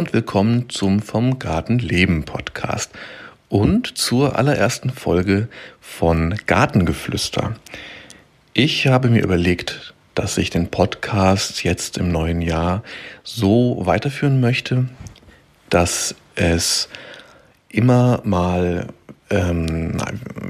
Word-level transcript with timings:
Und 0.00 0.14
willkommen 0.14 0.70
zum 0.70 1.02
Vom 1.02 1.38
Garten 1.38 1.78
Leben 1.78 2.24
Podcast 2.24 2.90
und 3.50 3.98
zur 3.98 4.38
allerersten 4.38 4.88
Folge 4.88 5.50
von 5.78 6.36
Gartengeflüster. 6.46 7.54
Ich 8.54 8.86
habe 8.86 9.10
mir 9.10 9.22
überlegt, 9.22 9.92
dass 10.14 10.38
ich 10.38 10.48
den 10.48 10.70
Podcast 10.70 11.64
jetzt 11.64 11.98
im 11.98 12.10
neuen 12.10 12.40
Jahr 12.40 12.82
so 13.24 13.82
weiterführen 13.84 14.40
möchte, 14.40 14.88
dass 15.68 16.14
es 16.34 16.88
immer 17.68 18.22
mal 18.24 18.86
ähm, 19.30 19.96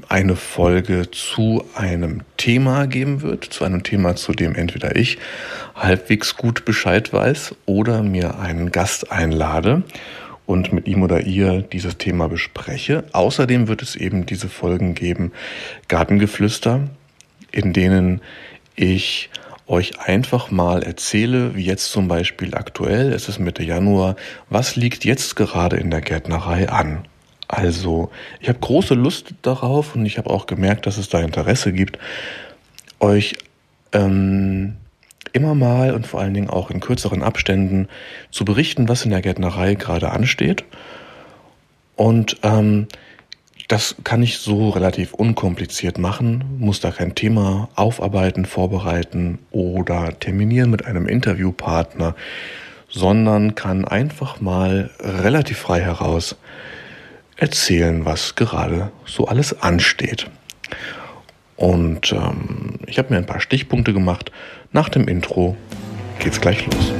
eine 0.09 0.37
Folge 0.37 1.11
zu 1.11 1.65
einem 1.75 2.23
Thema 2.37 2.87
geben 2.87 3.23
wird, 3.23 3.45
zu 3.45 3.65
einem 3.65 3.83
Thema, 3.83 4.16
zu 4.16 4.33
dem 4.33 4.55
entweder 4.55 4.97
ich 4.97 5.19
halbwegs 5.75 6.37
gut 6.37 6.65
Bescheid 6.65 7.12
weiß 7.12 7.55
oder 7.66 8.02
mir 8.02 8.38
einen 8.38 8.73
Gast 8.73 9.12
einlade 9.12 9.83
und 10.47 10.73
mit 10.73 10.88
ihm 10.88 11.02
oder 11.02 11.21
ihr 11.21 11.62
dieses 11.62 11.98
Thema 11.98 12.29
bespreche. 12.29 13.05
Außerdem 13.12 13.69
wird 13.69 13.83
es 13.83 13.95
eben 13.95 14.27
diese 14.27 14.48
Folgen 14.48 14.95
geben, 14.95 15.33
Gartengeflüster, 15.88 16.88
in 17.52 17.73
denen 17.73 18.21
ich 18.74 19.30
euch 19.66 20.01
einfach 20.01 20.51
mal 20.51 20.83
erzähle, 20.83 21.55
wie 21.55 21.65
jetzt 21.65 21.93
zum 21.93 22.09
Beispiel 22.09 22.57
aktuell, 22.57 23.12
es 23.12 23.29
ist 23.29 23.38
Mitte 23.38 23.62
Januar, 23.62 24.16
was 24.49 24.74
liegt 24.74 25.05
jetzt 25.05 25.37
gerade 25.37 25.77
in 25.77 25.90
der 25.90 26.01
Gärtnerei 26.01 26.68
an? 26.68 27.05
Also, 27.52 28.10
ich 28.38 28.48
habe 28.48 28.60
große 28.60 28.95
Lust 28.95 29.34
darauf 29.43 29.96
und 29.96 30.06
ich 30.06 30.18
habe 30.18 30.30
auch 30.30 30.46
gemerkt, 30.46 30.87
dass 30.87 30.98
es 30.98 31.09
da 31.09 31.18
Interesse 31.18 31.73
gibt, 31.73 31.98
euch 33.01 33.38
ähm, 33.90 34.76
immer 35.32 35.56
mal 35.56 35.93
und 35.93 36.06
vor 36.06 36.21
allen 36.21 36.32
Dingen 36.32 36.48
auch 36.48 36.71
in 36.71 36.78
kürzeren 36.78 37.24
Abständen 37.24 37.88
zu 38.30 38.45
berichten, 38.45 38.88
was 38.88 39.04
in 39.04 39.10
der 39.10 39.21
Gärtnerei 39.21 39.74
gerade 39.74 40.12
ansteht. 40.12 40.62
Und 41.96 42.37
ähm, 42.45 42.87
das 43.66 43.96
kann 44.04 44.23
ich 44.23 44.38
so 44.38 44.68
relativ 44.68 45.12
unkompliziert 45.12 45.98
machen, 45.98 46.45
muss 46.60 46.78
da 46.78 46.93
kein 46.93 47.16
Thema 47.16 47.68
aufarbeiten, 47.74 48.45
vorbereiten 48.45 49.40
oder 49.51 50.16
terminieren 50.21 50.71
mit 50.71 50.87
einem 50.87 51.09
Interviewpartner, 51.09 52.15
sondern 52.88 53.56
kann 53.56 53.84
einfach 53.87 54.40
mal 54.40 54.90
relativ 55.01 55.59
frei 55.59 55.80
heraus 55.80 56.37
erzählen, 57.41 58.05
was 58.05 58.37
gerade 58.37 58.93
so 59.07 59.27
alles 59.27 59.60
ansteht. 59.63 60.30
Und 61.57 62.13
ähm, 62.13 62.79
ich 62.87 62.99
habe 62.99 63.13
mir 63.13 63.19
ein 63.19 63.27
paar 63.27 63.41
Stichpunkte 63.41 63.93
gemacht. 63.93 64.31
Nach 64.72 64.88
dem 64.88 65.09
Intro 65.09 65.56
geht's 66.19 66.41
gleich 66.41 66.66
los. 66.66 66.93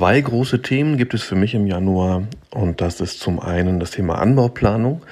Zwei 0.00 0.18
große 0.18 0.62
Themen 0.62 0.96
gibt 0.96 1.12
es 1.12 1.22
für 1.22 1.34
mich 1.34 1.52
im 1.54 1.66
Januar 1.66 2.22
und 2.48 2.80
das 2.80 3.02
ist 3.02 3.20
zum 3.20 3.38
einen 3.38 3.80
das 3.80 3.90
Thema 3.90 4.14
Anbauplanung 4.14 5.02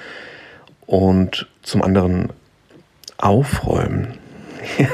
und 0.87 1.47
zum 1.61 1.83
anderen 1.83 2.33
Aufräumen. 3.19 4.15
Ja, 4.79 4.89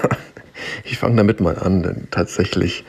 ich 0.83 0.97
fange 0.97 1.15
damit 1.15 1.39
mal 1.39 1.57
an, 1.57 1.81
denn 1.81 2.09
tatsächlich, 2.11 2.83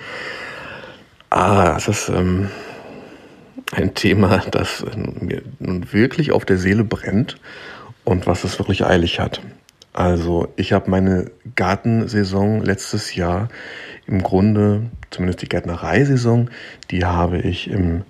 ah, 1.30 1.74
das 1.74 1.86
ist 1.86 2.08
ähm, 2.08 2.50
ein 3.70 3.94
Thema, 3.94 4.38
das 4.50 4.84
mir 4.96 5.42
nun 5.60 5.92
wirklich 5.92 6.32
auf 6.32 6.44
der 6.44 6.58
Seele 6.58 6.82
brennt 6.82 7.36
und 8.02 8.26
was 8.26 8.42
es 8.42 8.58
wirklich 8.58 8.84
eilig 8.84 9.20
hat. 9.20 9.40
Also 9.96 10.52
ich 10.56 10.74
habe 10.74 10.90
meine 10.90 11.30
Gartensaison 11.54 12.60
letztes 12.60 13.14
Jahr 13.14 13.48
im 14.06 14.22
Grunde, 14.22 14.90
zumindest 15.10 15.40
die 15.40 15.48
Gärtnereisaison, 15.48 16.50
die 16.90 17.06
habe 17.06 17.38
ich 17.38 17.70
im 17.70 18.04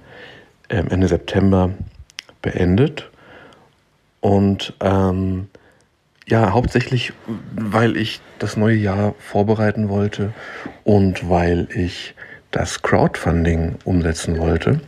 ähm, 0.69 0.89
Ende 0.91 1.07
September 1.07 1.71
beendet. 2.43 3.09
Und 4.21 4.75
ähm, 4.81 5.47
ja, 6.27 6.53
hauptsächlich, 6.53 7.13
weil 7.55 7.97
ich 7.97 8.21
das 8.41 8.57
neue 8.57 8.75
Jahr 8.75 9.15
vorbereiten 9.21 9.89
wollte 9.89 10.33
und 10.83 11.31
weil 11.31 11.69
ich 11.73 12.17
das 12.51 12.83
Crowdfunding 12.83 13.77
umsetzen 13.85 14.39
wollte. 14.39 14.81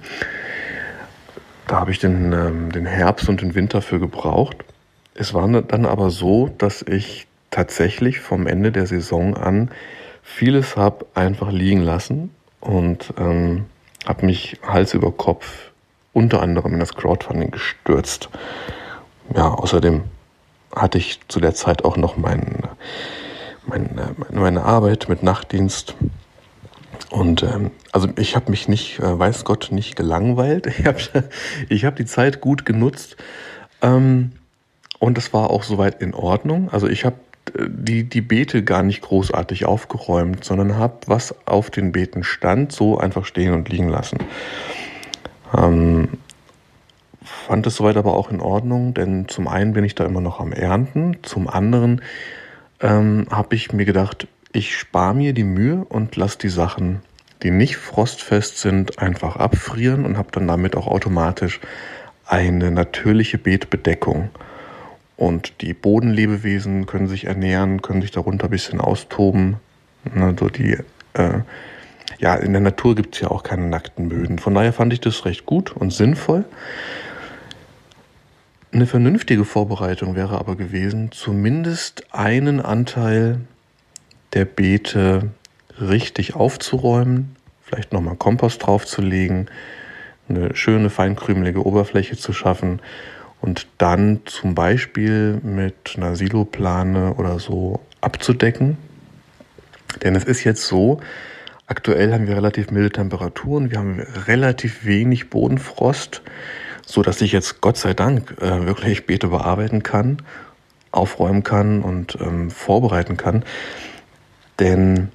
Da 1.68 1.76
habe 1.76 1.92
ich 1.92 2.00
den, 2.00 2.32
ähm, 2.32 2.72
den 2.72 2.86
Herbst 2.86 3.28
und 3.28 3.40
den 3.40 3.54
Winter 3.54 3.82
für 3.82 4.00
gebraucht. 4.00 4.64
Es 5.20 5.34
war 5.34 5.48
dann 5.48 5.84
aber 5.84 6.10
so, 6.10 6.48
dass 6.58 6.82
ich 6.82 7.26
tatsächlich 7.50 8.20
vom 8.20 8.46
Ende 8.46 8.70
der 8.70 8.86
Saison 8.86 9.36
an 9.36 9.70
vieles 10.22 10.76
habe 10.76 11.06
einfach 11.14 11.50
liegen 11.50 11.80
lassen 11.80 12.30
und 12.60 13.12
ähm, 13.18 13.64
habe 14.06 14.26
mich 14.26 14.58
Hals 14.64 14.94
über 14.94 15.10
Kopf 15.10 15.72
unter 16.12 16.40
anderem 16.40 16.74
in 16.74 16.78
das 16.78 16.94
Crowdfunding 16.94 17.50
gestürzt. 17.50 18.28
Ja, 19.34 19.48
außerdem 19.48 20.04
hatte 20.74 20.98
ich 20.98 21.18
zu 21.26 21.40
der 21.40 21.54
Zeit 21.54 21.84
auch 21.84 21.96
noch 21.96 22.16
mein, 22.16 22.62
mein, 23.66 23.98
meine 24.30 24.62
Arbeit 24.62 25.08
mit 25.08 25.24
Nachtdienst. 25.24 25.96
Und 27.10 27.42
ähm, 27.42 27.72
also 27.90 28.08
ich 28.16 28.36
habe 28.36 28.52
mich 28.52 28.68
nicht, 28.68 29.00
äh, 29.00 29.18
weiß 29.18 29.44
Gott, 29.44 29.70
nicht 29.72 29.96
gelangweilt. 29.96 30.66
Ich 30.78 30.86
habe 30.86 30.98
ich 31.68 31.84
hab 31.84 31.96
die 31.96 32.06
Zeit 32.06 32.40
gut 32.40 32.64
genutzt. 32.64 33.16
Ähm, 33.82 34.32
und 34.98 35.18
es 35.18 35.32
war 35.32 35.50
auch 35.50 35.62
soweit 35.62 36.00
in 36.02 36.14
Ordnung. 36.14 36.70
Also 36.70 36.88
ich 36.88 37.04
habe 37.04 37.16
die, 37.56 38.04
die 38.04 38.20
Beete 38.20 38.62
gar 38.62 38.82
nicht 38.82 39.02
großartig 39.02 39.64
aufgeräumt, 39.64 40.44
sondern 40.44 40.76
habe, 40.76 40.98
was 41.06 41.34
auf 41.46 41.70
den 41.70 41.92
Beeten 41.92 42.24
stand, 42.24 42.72
so 42.72 42.98
einfach 42.98 43.24
stehen 43.24 43.54
und 43.54 43.68
liegen 43.68 43.88
lassen. 43.88 44.18
Ähm, 45.56 46.08
fand 47.22 47.66
es 47.66 47.76
soweit 47.76 47.96
aber 47.96 48.14
auch 48.16 48.30
in 48.30 48.40
Ordnung, 48.40 48.94
denn 48.94 49.28
zum 49.28 49.48
einen 49.48 49.72
bin 49.72 49.84
ich 49.84 49.94
da 49.94 50.04
immer 50.04 50.20
noch 50.20 50.40
am 50.40 50.52
Ernten, 50.52 51.18
zum 51.22 51.48
anderen 51.48 52.02
ähm, 52.80 53.26
habe 53.30 53.54
ich 53.54 53.72
mir 53.72 53.84
gedacht, 53.84 54.26
ich 54.52 54.76
spare 54.76 55.14
mir 55.14 55.32
die 55.32 55.44
Mühe 55.44 55.84
und 55.84 56.16
lasse 56.16 56.38
die 56.38 56.48
Sachen, 56.48 57.02
die 57.42 57.50
nicht 57.50 57.76
frostfest 57.76 58.58
sind, 58.58 58.98
einfach 58.98 59.36
abfrieren 59.36 60.04
und 60.04 60.16
habe 60.16 60.28
dann 60.32 60.48
damit 60.48 60.76
auch 60.76 60.86
automatisch 60.86 61.60
eine 62.26 62.70
natürliche 62.70 63.38
Beetbedeckung. 63.38 64.30
Und 65.18 65.62
die 65.62 65.74
Bodenlebewesen 65.74 66.86
können 66.86 67.08
sich 67.08 67.24
ernähren, 67.24 67.82
können 67.82 68.02
sich 68.02 68.12
darunter 68.12 68.44
ein 68.46 68.50
bisschen 68.50 68.80
austoben. 68.80 69.56
Also 70.14 70.48
die, 70.48 70.78
äh, 71.14 71.40
ja, 72.20 72.36
in 72.36 72.52
der 72.52 72.62
Natur 72.62 72.94
gibt 72.94 73.16
es 73.16 73.20
ja 73.20 73.28
auch 73.28 73.42
keine 73.42 73.66
nackten 73.66 74.10
Böden. 74.10 74.38
Von 74.38 74.54
daher 74.54 74.72
fand 74.72 74.92
ich 74.92 75.00
das 75.00 75.24
recht 75.24 75.44
gut 75.44 75.72
und 75.72 75.92
sinnvoll. 75.92 76.44
Eine 78.70 78.86
vernünftige 78.86 79.44
Vorbereitung 79.44 80.14
wäre 80.14 80.38
aber 80.38 80.54
gewesen, 80.54 81.10
zumindest 81.10 82.04
einen 82.14 82.60
Anteil 82.60 83.40
der 84.34 84.44
Beete 84.44 85.32
richtig 85.80 86.36
aufzuräumen, 86.36 87.34
vielleicht 87.64 87.92
nochmal 87.92 88.14
Kompost 88.14 88.64
draufzulegen, 88.64 89.50
eine 90.28 90.54
schöne 90.54 90.90
feinkrümelige 90.90 91.66
Oberfläche 91.66 92.16
zu 92.16 92.32
schaffen 92.32 92.80
und 93.40 93.66
dann 93.78 94.20
zum 94.24 94.54
Beispiel 94.54 95.40
mit 95.42 95.94
einer 95.96 96.16
Siloplane 96.16 97.14
oder 97.14 97.38
so 97.38 97.80
abzudecken. 98.00 98.76
Denn 100.02 100.14
es 100.14 100.24
ist 100.24 100.44
jetzt 100.44 100.66
so, 100.66 101.00
aktuell 101.66 102.12
haben 102.12 102.26
wir 102.26 102.36
relativ 102.36 102.70
milde 102.70 102.90
Temperaturen, 102.90 103.70
wir 103.70 103.78
haben 103.78 104.00
relativ 104.26 104.84
wenig 104.84 105.30
Bodenfrost, 105.30 106.22
so 106.84 107.02
dass 107.02 107.20
ich 107.20 107.32
jetzt 107.32 107.60
Gott 107.60 107.76
sei 107.76 107.94
Dank 107.94 108.36
äh, 108.40 108.66
wirklich 108.66 109.06
Beete 109.06 109.28
bearbeiten 109.28 109.82
kann, 109.82 110.22
aufräumen 110.90 111.44
kann 111.44 111.82
und 111.82 112.18
ähm, 112.20 112.50
vorbereiten 112.50 113.16
kann. 113.16 113.44
Denn 114.58 115.08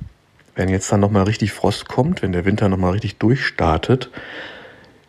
wenn 0.56 0.70
jetzt 0.70 0.92
dann 0.92 1.00
nochmal 1.00 1.24
richtig 1.24 1.52
Frost 1.52 1.88
kommt, 1.88 2.22
wenn 2.22 2.32
der 2.32 2.46
Winter 2.46 2.70
nochmal 2.70 2.92
richtig 2.92 3.18
durchstartet, 3.18 4.12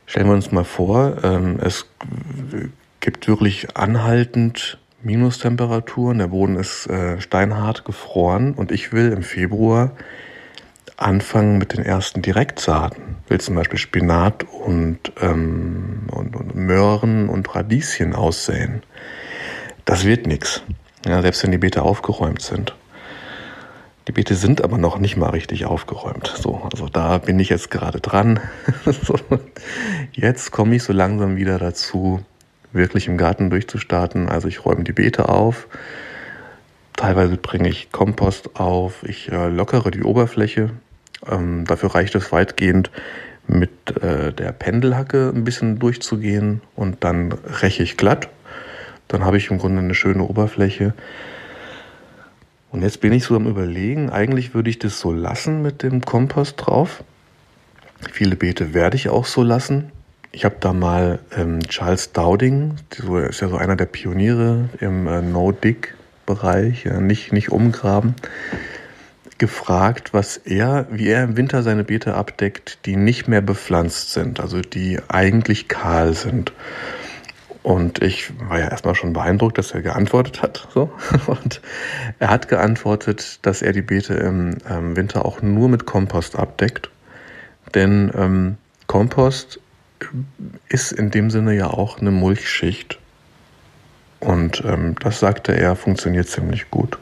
stellen 0.06 0.26
wir 0.26 0.34
uns 0.34 0.52
mal 0.52 0.64
vor, 0.64 1.22
ähm, 1.22 1.58
es 1.61 1.87
gibt 3.05 3.29
wirklich 3.29 3.77
anhaltend 3.77 4.79
Minustemperaturen. 5.03 6.17
Der 6.17 6.29
Boden 6.29 6.56
ist 6.56 6.87
äh, 6.87 7.21
steinhart 7.21 7.85
gefroren 7.85 8.55
und 8.55 8.73
ich 8.73 8.95
will 8.95 9.12
im 9.12 9.23
Februar 9.23 9.93
anfangen 10.97 11.59
mit 11.59 11.75
den 11.75 11.85
ersten 11.85 12.23
Direktsaaten. 12.23 13.17
Will 13.29 13.39
zum 13.43 13.56
Beispiel 13.56 13.79
Spinat 13.79 14.45
und, 14.45 15.12
ähm, 15.21 16.06
und, 16.12 16.35
und 16.35 16.55
Möhren 16.55 17.29
und 17.29 17.55
Radieschen 17.55 18.15
aussäen. 18.15 18.83
Das 19.85 20.07
wird 20.07 20.27
nichts. 20.27 20.62
Ja, 21.07 21.21
selbst 21.21 21.43
wenn 21.43 21.53
die 21.53 21.59
Beete 21.59 21.83
aufgeräumt 21.83 22.41
sind. 22.41 22.75
Die 24.09 24.12
Beete 24.12 24.35
sind 24.35 24.65
aber 24.65 24.79
noch 24.79 24.99
nicht 24.99 25.19
mal 25.19 25.29
richtig 25.29 25.67
aufgeräumt. 25.67 26.33
So, 26.41 26.67
also 26.73 26.89
da 26.89 27.19
bin 27.19 27.39
ich 27.39 27.50
jetzt 27.50 27.71
gerade 27.71 28.00
dran. 28.00 28.41
jetzt 30.12 30.53
komme 30.53 30.77
ich 30.77 30.83
so 30.83 30.95
langsam 30.95 31.37
wieder 31.37 31.59
dazu, 31.59 32.25
wirklich 32.75 33.09
im 33.09 33.17
Garten 33.17 33.50
durchzustarten. 33.50 34.29
Also 34.29 34.49
ich 34.49 34.65
räume 34.65 34.85
die 34.85 34.93
Beete 34.93 35.29
auf. 35.29 35.69
Teilweise 36.97 37.37
bringe 37.37 37.69
ich 37.69 37.91
Kompost 37.93 38.56
auf. 38.56 39.03
Ich 39.05 39.31
äh, 39.32 39.49
lockere 39.49 39.91
die 39.91 40.03
Oberfläche. 40.03 40.71
Ähm, 41.31 41.65
dafür 41.65 41.94
reicht 41.94 42.15
es 42.15 42.32
weitgehend, 42.32 42.91
mit 43.47 44.03
äh, 44.03 44.32
der 44.32 44.53
Pendelhacke 44.53 45.32
ein 45.35 45.44
bisschen 45.44 45.79
durchzugehen 45.79 46.61
und 46.75 47.05
dann 47.05 47.32
räche 47.32 47.82
ich 47.82 47.97
glatt. 47.97 48.29
Dann 49.09 49.25
habe 49.25 49.37
ich 49.37 49.50
im 49.50 49.59
Grunde 49.59 49.81
eine 49.81 49.94
schöne 49.94 50.25
Oberfläche. 50.25 50.94
Und 52.71 52.82
jetzt 52.82 53.00
bin 53.00 53.12
ich 53.12 53.25
so 53.25 53.37
am 53.37 53.47
Überlegen, 53.47 54.11
eigentlich 54.11 54.55
würde 54.55 54.71
ich 54.71 54.79
das 54.79 54.99
so 54.99 55.12
lassen 55.12 55.62
mit 55.62 55.82
dem 55.82 56.00
Kompost 56.00 56.55
drauf. 56.59 57.05
Viele 58.11 58.37
Beete 58.37 58.75
werde 58.75 58.97
ich 58.97 59.09
auch 59.09 59.26
so 59.26 59.43
lassen. 59.43 59.93
Ich 60.35 60.45
habe 60.45 60.57
da 60.59 60.73
mal 60.73 61.21
ähm, 61.37 61.61
Charles 61.69 62.11
Dowding, 62.11 62.75
so, 62.91 63.19
ist 63.19 63.41
ja 63.41 63.47
so 63.47 63.57
einer 63.57 63.77
der 63.77 63.87
Pioniere 63.87 64.69
im 64.81 65.07
äh, 65.07 65.23
No-Dig-Bereich, 65.23 66.87
ja, 66.87 66.99
nicht, 67.01 67.33
nicht 67.33 67.53
umgraben, 67.53 68.17
gefragt, 69.39 70.13
was 70.13 70.37
er, 70.37 70.89
wie 70.91 71.07
er 71.07 71.23
im 71.23 71.37
Winter 71.37 71.63
seine 71.63 71.85
Beete 71.85 72.15
abdeckt, 72.15 72.85
die 72.85 72.97
nicht 72.97 73.29
mehr 73.29 73.43
bepflanzt 73.43 74.13
sind, 74.13 74.41
also 74.41 74.61
die 74.61 74.99
eigentlich 75.07 75.69
kahl 75.69 76.15
sind. 76.15 76.53
Und 77.63 78.03
ich 78.03 78.33
war 78.49 78.59
ja 78.59 78.67
erstmal 78.67 78.97
schon 78.97 79.13
beeindruckt, 79.13 79.57
dass 79.57 79.71
er 79.71 79.83
geantwortet 79.83 80.43
hat. 80.43 80.67
So. 80.75 80.93
Und 81.29 81.61
er 82.19 82.31
hat 82.31 82.49
geantwortet, 82.49 83.39
dass 83.43 83.63
er 83.63 83.73
die 83.73 83.83
Beete 83.83 84.15
im 84.15 84.57
ähm, 84.69 84.97
Winter 84.97 85.25
auch 85.25 85.43
nur 85.43 85.69
mit 85.69 85.87
Kompost 85.87 86.37
abdeckt. 86.37 86.91
Denn 87.73 88.11
ähm, 88.17 88.57
Kompost 88.89 89.61
ist 90.69 90.93
in 90.93 91.11
dem 91.11 91.31
Sinne 91.31 91.55
ja 91.55 91.69
auch 91.69 91.99
eine 91.99 92.11
Mulchschicht. 92.11 92.99
Und 94.20 94.62
ähm, 94.64 94.94
das 95.00 95.20
sagte 95.20 95.52
er, 95.52 95.76
funktioniert 95.76 96.29
ziemlich 96.29 96.70
gut. 96.70 96.99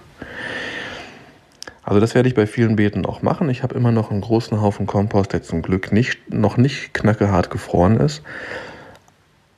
Also 1.84 2.00
das 2.00 2.14
werde 2.14 2.28
ich 2.28 2.34
bei 2.34 2.46
vielen 2.46 2.76
Beeten 2.76 3.06
auch 3.06 3.22
machen. 3.22 3.50
Ich 3.50 3.62
habe 3.62 3.74
immer 3.74 3.92
noch 3.92 4.10
einen 4.10 4.20
großen 4.20 4.60
Haufen 4.60 4.86
Kompost, 4.86 5.32
der 5.32 5.42
zum 5.42 5.62
Glück 5.62 5.92
nicht, 5.92 6.32
noch 6.32 6.56
nicht 6.56 6.94
knackehart 6.94 7.50
gefroren 7.50 7.98
ist. 7.98 8.22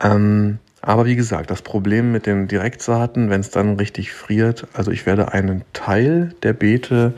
Ähm, 0.02 0.58
aber 0.80 1.06
wie 1.06 1.16
gesagt, 1.16 1.50
das 1.50 1.62
Problem 1.62 2.12
mit 2.12 2.26
den 2.26 2.48
Direktsaaten, 2.48 3.30
wenn 3.30 3.40
es 3.40 3.50
dann 3.50 3.76
richtig 3.76 4.12
friert, 4.12 4.66
also 4.75 4.90
ich 4.90 5.06
werde 5.06 5.32
einen 5.32 5.64
Teil 5.72 6.34
der 6.42 6.52
Beete 6.52 7.14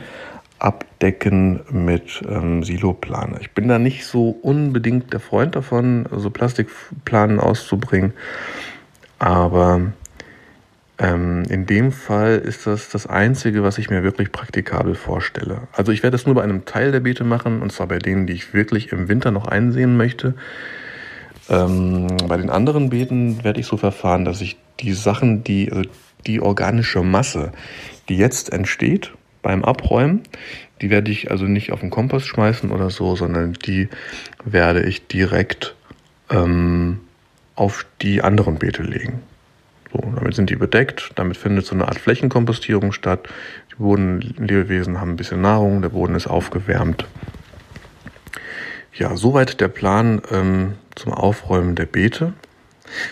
abdecken 0.59 1.61
mit 1.69 2.21
ähm, 2.27 2.63
Siloplane. 2.63 3.37
Ich 3.41 3.51
bin 3.51 3.67
da 3.67 3.79
nicht 3.79 4.05
so 4.05 4.29
unbedingt 4.29 5.13
der 5.13 5.19
Freund 5.19 5.55
davon, 5.55 6.07
so 6.11 6.29
Plastikplanen 6.29 7.39
auszubringen, 7.39 8.13
aber 9.19 9.93
ähm, 10.99 11.43
in 11.49 11.67
dem 11.67 11.91
Fall 11.91 12.37
ist 12.37 12.65
das 12.65 12.89
das 12.89 13.05
Einzige, 13.05 13.61
was 13.61 13.77
ich 13.77 13.89
mir 13.89 14.03
wirklich 14.03 14.31
praktikabel 14.31 14.95
vorstelle. 14.95 15.67
Also 15.73 15.91
ich 15.91 16.01
werde 16.01 16.15
es 16.15 16.25
nur 16.25 16.35
bei 16.35 16.43
einem 16.43 16.65
Teil 16.65 16.91
der 16.91 17.01
Beete 17.01 17.23
machen, 17.23 17.61
und 17.61 17.71
zwar 17.71 17.87
bei 17.87 17.99
denen, 17.99 18.25
die 18.25 18.33
ich 18.33 18.53
wirklich 18.53 18.91
im 18.91 19.07
Winter 19.07 19.29
noch 19.31 19.47
einsehen 19.47 19.95
möchte. 19.95 20.33
Ähm, 21.49 22.07
bei 22.27 22.37
den 22.37 22.49
anderen 22.49 22.89
Beeten 22.89 23.43
werde 23.43 23.59
ich 23.59 23.67
so 23.67 23.77
verfahren, 23.77 24.25
dass 24.25 24.41
ich 24.41 24.57
die 24.79 24.93
Sachen, 24.93 25.43
die, 25.43 25.71
also 25.71 25.87
die 26.25 26.41
organische 26.41 27.03
Masse, 27.03 27.51
die 28.09 28.17
jetzt 28.17 28.51
entsteht 28.51 29.13
beim 29.47 29.63
Abräumen, 29.63 30.23
die 30.81 30.89
werde 30.89 31.09
ich 31.09 31.31
also 31.31 31.45
nicht 31.45 31.71
auf 31.71 31.79
den 31.79 31.89
Kompost 31.89 32.27
schmeißen 32.27 32.69
oder 32.69 32.89
so, 32.89 33.15
sondern 33.15 33.53
die 33.53 33.87
werde 34.43 34.83
ich 34.83 35.07
direkt 35.07 35.73
ähm, 36.29 36.99
auf 37.55 37.85
die 38.01 38.21
anderen 38.21 38.55
Beete 38.55 38.83
legen. 38.83 39.23
So, 39.93 39.99
damit 39.99 40.35
sind 40.35 40.49
die 40.49 40.57
bedeckt, 40.57 41.11
damit 41.15 41.37
findet 41.37 41.65
so 41.65 41.75
eine 41.75 41.87
Art 41.87 41.97
Flächenkompostierung 41.97 42.91
statt. 42.91 43.29
Die 43.71 43.75
Bodenlebewesen 43.75 44.99
haben 44.99 45.11
ein 45.11 45.15
bisschen 45.15 45.39
Nahrung, 45.39 45.81
der 45.81 45.89
Boden 45.89 46.15
ist 46.15 46.27
aufgewärmt. 46.27 47.05
Ja, 48.95 49.15
soweit 49.15 49.61
der 49.61 49.69
Plan 49.69 50.21
ähm, 50.29 50.73
zum 50.95 51.13
Aufräumen 51.13 51.75
der 51.75 51.85
Beete. 51.85 52.33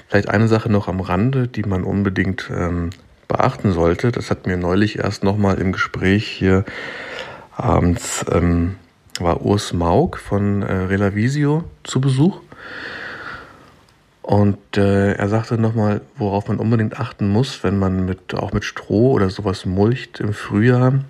Vielleicht 0.10 0.28
eine 0.28 0.50
Sache 0.50 0.70
noch 0.70 0.90
am 0.90 1.00
Rande, 1.00 1.48
die 1.48 1.64
man 1.64 1.86
unbedingt 1.86 2.52
ähm, 2.54 2.90
beachten 3.28 3.72
sollte. 3.72 4.12
Das 4.12 4.32
hat 4.32 4.48
mir 4.48 4.58
neulich 4.58 5.00
erst 5.00 5.24
nochmal 5.24 5.60
im 5.60 5.72
Gespräch 5.72 6.28
hier 6.28 6.66
abends 7.56 8.26
ähm, 8.32 8.76
war 9.20 9.46
Urs 9.46 9.74
Maug 9.74 10.18
von 10.18 10.62
äh, 10.62 10.74
Relavisio 10.74 11.64
zu 11.84 12.02
Besuch. 12.02 12.42
Und 14.22 14.58
äh, 14.76 15.14
er 15.14 15.30
sagte 15.30 15.58
nochmal, 15.58 16.02
worauf 16.18 16.48
man 16.48 16.58
unbedingt 16.58 17.00
achten 17.00 17.30
muss, 17.30 17.64
wenn 17.64 17.78
man 17.78 18.06
mit, 18.06 18.34
auch 18.34 18.54
mit 18.54 18.66
Stroh 18.66 19.12
oder 19.12 19.30
sowas 19.30 19.66
mulcht 19.66 20.20
im 20.20 20.34
Frühjahr, 20.34 21.04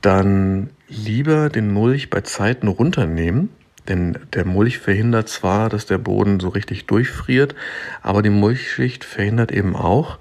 dann 0.00 0.70
lieber 0.88 1.48
den 1.48 1.72
Mulch 1.72 2.08
bei 2.08 2.20
Zeiten 2.20 2.68
runternehmen, 2.68 3.50
denn 3.88 4.16
der 4.32 4.44
Mulch 4.44 4.78
verhindert 4.78 5.28
zwar, 5.28 5.68
dass 5.68 5.86
der 5.86 5.98
Boden 5.98 6.38
so 6.38 6.50
richtig 6.50 6.86
durchfriert, 6.86 7.56
aber 8.02 8.22
die 8.22 8.30
Mulchschicht 8.30 9.02
verhindert 9.02 9.50
eben 9.50 9.74
auch, 9.74 10.18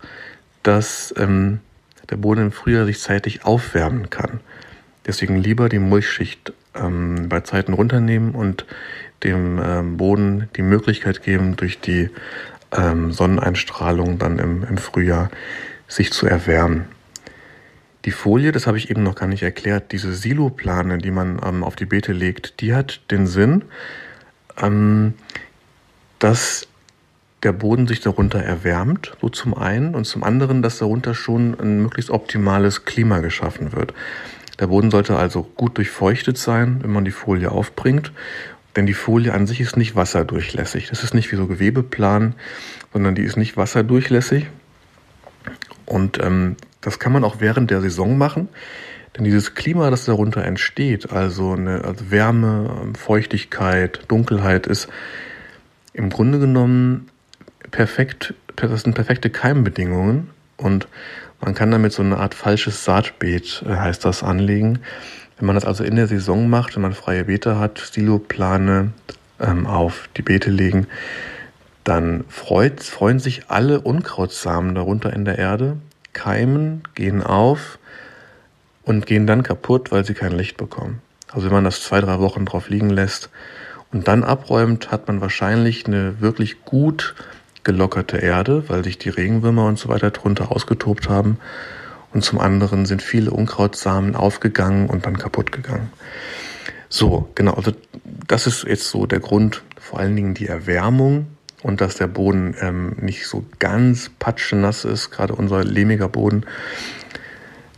dass 0.66 1.14
ähm, 1.18 1.60
der 2.10 2.18
Boden 2.18 2.42
im 2.42 2.52
Frühjahr 2.52 2.86
sich 2.86 3.00
zeitig 3.00 3.46
aufwärmen 3.46 4.10
kann. 4.10 4.40
Deswegen 5.06 5.38
lieber 5.38 5.70
die 5.70 5.80
Mulchschicht 5.80 6.54
ähm, 6.74 7.30
bei 7.30 7.42
Zeiten 7.42 7.74
runternehmen 7.74 8.34
und 8.34 8.66
dem 9.24 9.62
ähm, 9.64 9.98
Boden 9.98 10.50
die 10.56 10.64
Möglichkeit 10.64 11.22
geben, 11.22 11.56
durch 11.56 11.80
die 11.80 12.10
ähm, 12.72 13.12
Sonneneinstrahlung 13.12 14.18
dann 14.18 14.40
im, 14.40 14.64
im 14.64 14.78
Frühjahr 14.78 15.30
sich 15.88 16.12
zu 16.12 16.26
erwärmen. 16.26 16.86
Die 18.06 18.12
Folie, 18.12 18.52
das 18.52 18.66
habe 18.66 18.78
ich 18.78 18.90
eben 18.90 19.04
noch 19.04 19.16
gar 19.16 19.28
nicht 19.28 19.44
erklärt, 19.44 19.92
diese 19.92 20.14
Siloplane, 20.14 20.98
die 20.98 21.12
man 21.12 21.40
ähm, 21.46 21.64
auf 21.64 21.76
die 21.76 21.86
Beete 21.86 22.12
legt, 22.12 22.60
die 22.62 22.74
hat 22.74 23.02
den 23.12 23.28
Sinn, 23.28 23.66
ähm, 24.60 25.14
dass 26.18 26.68
der 27.46 27.54
Boden 27.54 27.88
sich 27.88 28.02
darunter 28.02 28.40
erwärmt, 28.40 29.16
so 29.22 29.30
zum 29.30 29.54
einen, 29.54 29.94
und 29.94 30.06
zum 30.06 30.24
anderen, 30.24 30.64
dass 30.64 30.80
darunter 30.80 31.14
schon 31.14 31.58
ein 31.60 31.82
möglichst 31.84 32.10
optimales 32.10 32.86
Klima 32.86 33.20
geschaffen 33.20 33.72
wird. 33.72 33.94
Der 34.60 34.68
Boden 34.68 34.90
sollte 34.90 35.16
also 35.16 35.44
gut 35.56 35.78
durchfeuchtet 35.78 36.40
sein, 36.40 36.80
wenn 36.82 36.92
man 36.92 37.06
die 37.06 37.12
Folie 37.12 37.52
aufbringt, 37.52 38.12
denn 38.76 38.88
die 38.88 38.94
Folie 38.94 39.32
an 39.32 39.46
sich 39.46 39.62
ist 39.62 39.78
nicht 39.78 39.96
wasserdurchlässig. 39.96 40.90
Das 40.90 41.04
ist 41.04 41.14
nicht 41.14 41.32
wie 41.32 41.36
so 41.36 41.46
Gewebeplan, 41.46 42.34
sondern 42.92 43.14
die 43.14 43.22
ist 43.22 43.38
nicht 43.38 43.58
wasserdurchlässig. 43.58 44.48
Und 45.86 46.20
ähm, 46.22 46.56
das 46.82 46.98
kann 46.98 47.12
man 47.12 47.24
auch 47.24 47.40
während 47.40 47.70
der 47.70 47.82
Saison 47.82 48.18
machen, 48.18 48.50
denn 49.16 49.24
dieses 49.24 49.54
Klima, 49.54 49.92
das 49.92 50.06
darunter 50.06 50.44
entsteht, 50.44 51.12
also 51.12 51.54
eine 51.54 51.86
also 51.86 52.10
Wärme, 52.10 52.92
Feuchtigkeit, 52.98 54.02
Dunkelheit, 54.08 54.68
ist 54.68 54.90
im 55.94 56.10
Grunde 56.10 56.40
genommen 56.40 57.08
perfekt, 57.72 58.34
das 58.56 58.84
sind 58.84 58.94
perfekte 58.94 59.30
Keimbedingungen 59.30 60.30
und 60.58 60.88
man 61.42 61.54
kann 61.54 61.72
damit 61.72 61.94
so 61.94 62.02
eine 62.02 62.18
Art 62.18 62.34
falsches 62.34 62.86
Saatbeet, 62.86 63.64
äh, 63.68 63.76
heißt 63.76 64.06
das, 64.06 64.24
anlegen. 64.24 64.80
Wenn 65.38 65.48
man 65.48 65.56
das 65.56 65.66
also 65.66 65.84
in 65.84 65.96
der 65.96 66.08
Saison 66.08 66.50
macht, 66.50 66.76
wenn 66.76 66.82
man 66.82 66.94
freie 66.94 67.26
Beete 67.26 67.60
hat, 67.60 67.78
Siloplane 67.80 68.94
ähm, 69.40 69.68
auf 69.68 70.10
die 70.16 70.22
Beete 70.22 70.50
legen, 70.50 70.88
dann 71.84 72.24
freut, 72.30 72.82
freuen 72.82 73.20
sich 73.20 73.50
alle 73.50 73.82
Unkrautsamen 73.82 74.74
darunter 74.74 75.14
in 75.14 75.26
der 75.26 75.38
Erde 75.38 75.78
keimen, 76.14 76.82
gehen 76.96 77.22
auf 77.22 77.78
und 78.84 79.06
gehen 79.06 79.28
dann 79.28 79.44
kaputt, 79.44 79.92
weil 79.92 80.06
sie 80.06 80.14
kein 80.14 80.32
Licht 80.32 80.58
bekommen. 80.58 81.02
Also 81.32 81.48
wenn 81.48 81.54
man 81.54 81.64
das 81.64 81.84
zwei, 81.84 82.00
drei 82.00 82.20
Wochen 82.20 82.46
drauf 82.46 82.70
liegen 82.70 82.90
lässt 82.90 83.30
und 83.92 84.08
dann 84.08 84.24
abräumt, 84.24 84.92
hat 84.92 85.08
man 85.08 85.22
wahrscheinlich 85.22 85.86
eine 85.86 86.22
wirklich 86.22 86.64
gut 86.64 87.14
gelockerte 87.66 88.18
Erde, 88.18 88.64
weil 88.70 88.86
sich 88.86 88.98
die 88.98 89.10
Regenwürmer 89.10 89.66
und 89.66 89.78
so 89.78 89.90
weiter 89.90 90.12
drunter 90.12 90.52
ausgetobt 90.54 91.10
haben. 91.10 91.38
Und 92.14 92.24
zum 92.24 92.40
anderen 92.40 92.86
sind 92.86 93.02
viele 93.02 93.32
Unkrautsamen 93.32 94.16
aufgegangen 94.16 94.88
und 94.88 95.06
dann 95.06 95.18
kaputt 95.18 95.52
gegangen. 95.52 95.92
So, 96.88 97.30
genau, 97.36 97.56
also 97.56 97.74
das 98.28 98.48
ist 98.48 98.64
jetzt 98.64 98.90
so 98.90 99.06
der 99.06 99.20
Grund, 99.20 99.64
vor 99.78 100.00
allen 100.00 100.16
Dingen 100.16 100.34
die 100.34 100.48
Erwärmung 100.48 101.28
und 101.62 101.82
dass 101.82 101.96
der 101.96 102.08
Boden 102.08 102.56
ähm, 102.62 102.96
nicht 103.02 103.28
so 103.28 103.44
ganz 103.60 104.12
patschenass 104.20 104.86
ist, 104.86 105.12
gerade 105.12 105.36
unser 105.36 105.64
lehmiger 105.66 106.08
Boden. 106.08 106.46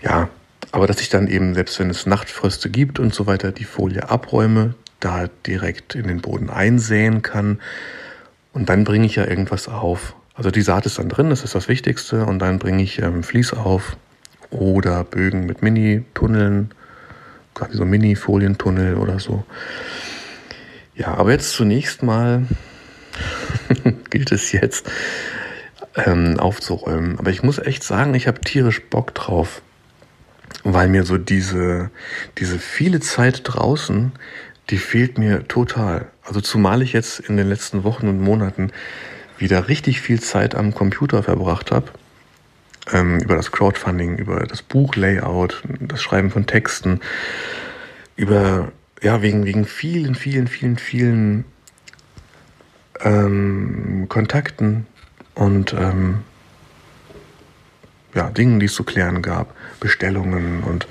Ja, 0.03 0.29
aber 0.71 0.85
dass 0.85 1.01
ich 1.01 1.09
dann 1.09 1.27
eben, 1.27 1.55
selbst 1.55 1.79
wenn 1.79 1.89
es 1.89 2.05
Nachtfröste 2.05 2.69
gibt 2.69 2.99
und 2.99 3.15
so 3.15 3.25
weiter, 3.25 3.51
die 3.51 3.63
Folie 3.63 4.09
abräume, 4.09 4.75
da 4.99 5.27
direkt 5.45 5.95
in 5.95 6.07
den 6.07 6.21
Boden 6.21 6.49
einsäen 6.49 7.21
kann 7.21 7.59
und 8.57 8.69
dann 8.69 8.85
bringe 8.85 9.05
ich 9.05 9.15
ja 9.17 9.25
irgendwas 9.27 9.67
auf. 9.67 10.15
Also 10.33 10.49
die 10.49 10.63
Saat 10.63 10.87
ist 10.87 10.97
dann 10.97 11.09
drin, 11.09 11.29
das 11.29 11.43
ist 11.43 11.53
das 11.53 11.67
Wichtigste 11.67 12.25
und 12.25 12.39
dann 12.39 12.57
bringe 12.57 12.81
ich 12.81 12.99
ähm, 12.99 13.21
Vlies 13.21 13.53
auf 13.53 13.97
oder 14.49 15.03
Bögen 15.03 15.45
mit 15.45 15.61
Mini-Tunneln, 15.61 16.71
quasi 17.53 17.77
so 17.77 17.85
Mini-Folientunnel 17.85 18.95
oder 18.95 19.19
so. 19.19 19.43
Ja, 20.95 21.13
aber 21.13 21.33
jetzt 21.33 21.51
zunächst 21.51 22.01
mal 22.01 22.47
gilt 24.09 24.31
es 24.31 24.51
jetzt 24.51 24.89
ähm, 25.93 26.39
aufzuräumen. 26.39 27.19
Aber 27.19 27.29
ich 27.29 27.43
muss 27.43 27.59
echt 27.59 27.83
sagen, 27.83 28.15
ich 28.15 28.27
habe 28.27 28.41
tierisch 28.41 28.81
Bock 28.89 29.13
drauf, 29.13 29.61
weil 30.63 30.87
mir 30.87 31.03
so 31.03 31.19
diese, 31.19 31.91
diese 32.39 32.57
viele 32.57 33.01
Zeit 33.01 33.41
draußen, 33.43 34.13
die 34.69 34.77
fehlt 34.77 35.17
mir 35.17 35.47
total. 35.47 36.07
Also 36.23 36.41
zumal 36.41 36.81
ich 36.81 36.93
jetzt 36.93 37.19
in 37.19 37.37
den 37.37 37.47
letzten 37.47 37.83
Wochen 37.83 38.07
und 38.07 38.19
Monaten 38.19 38.71
wieder 39.37 39.67
richtig 39.67 40.01
viel 40.01 40.19
Zeit 40.19 40.55
am 40.55 40.73
Computer 40.73 41.23
verbracht 41.23 41.71
habe. 41.71 41.87
Ähm, 42.91 43.19
über 43.19 43.35
das 43.35 43.51
Crowdfunding, 43.51 44.17
über 44.17 44.45
das 44.45 44.61
Buchlayout, 44.61 45.63
das 45.81 46.01
Schreiben 46.01 46.31
von 46.31 46.47
Texten, 46.47 47.01
über, 48.15 48.71
ja, 49.01 49.21
wegen, 49.21 49.45
wegen 49.45 49.65
vielen, 49.65 50.15
vielen, 50.15 50.47
vielen, 50.47 50.77
vielen 50.77 51.45
ähm, 53.01 54.05
Kontakten 54.09 54.87
und 55.35 55.73
ähm, 55.73 56.19
ja, 58.15 58.29
Dingen, 58.31 58.59
die 58.59 58.65
es 58.65 58.73
zu 58.73 58.83
klären 58.83 59.21
gab, 59.21 59.53
Bestellungen 59.79 60.63
und 60.63 60.87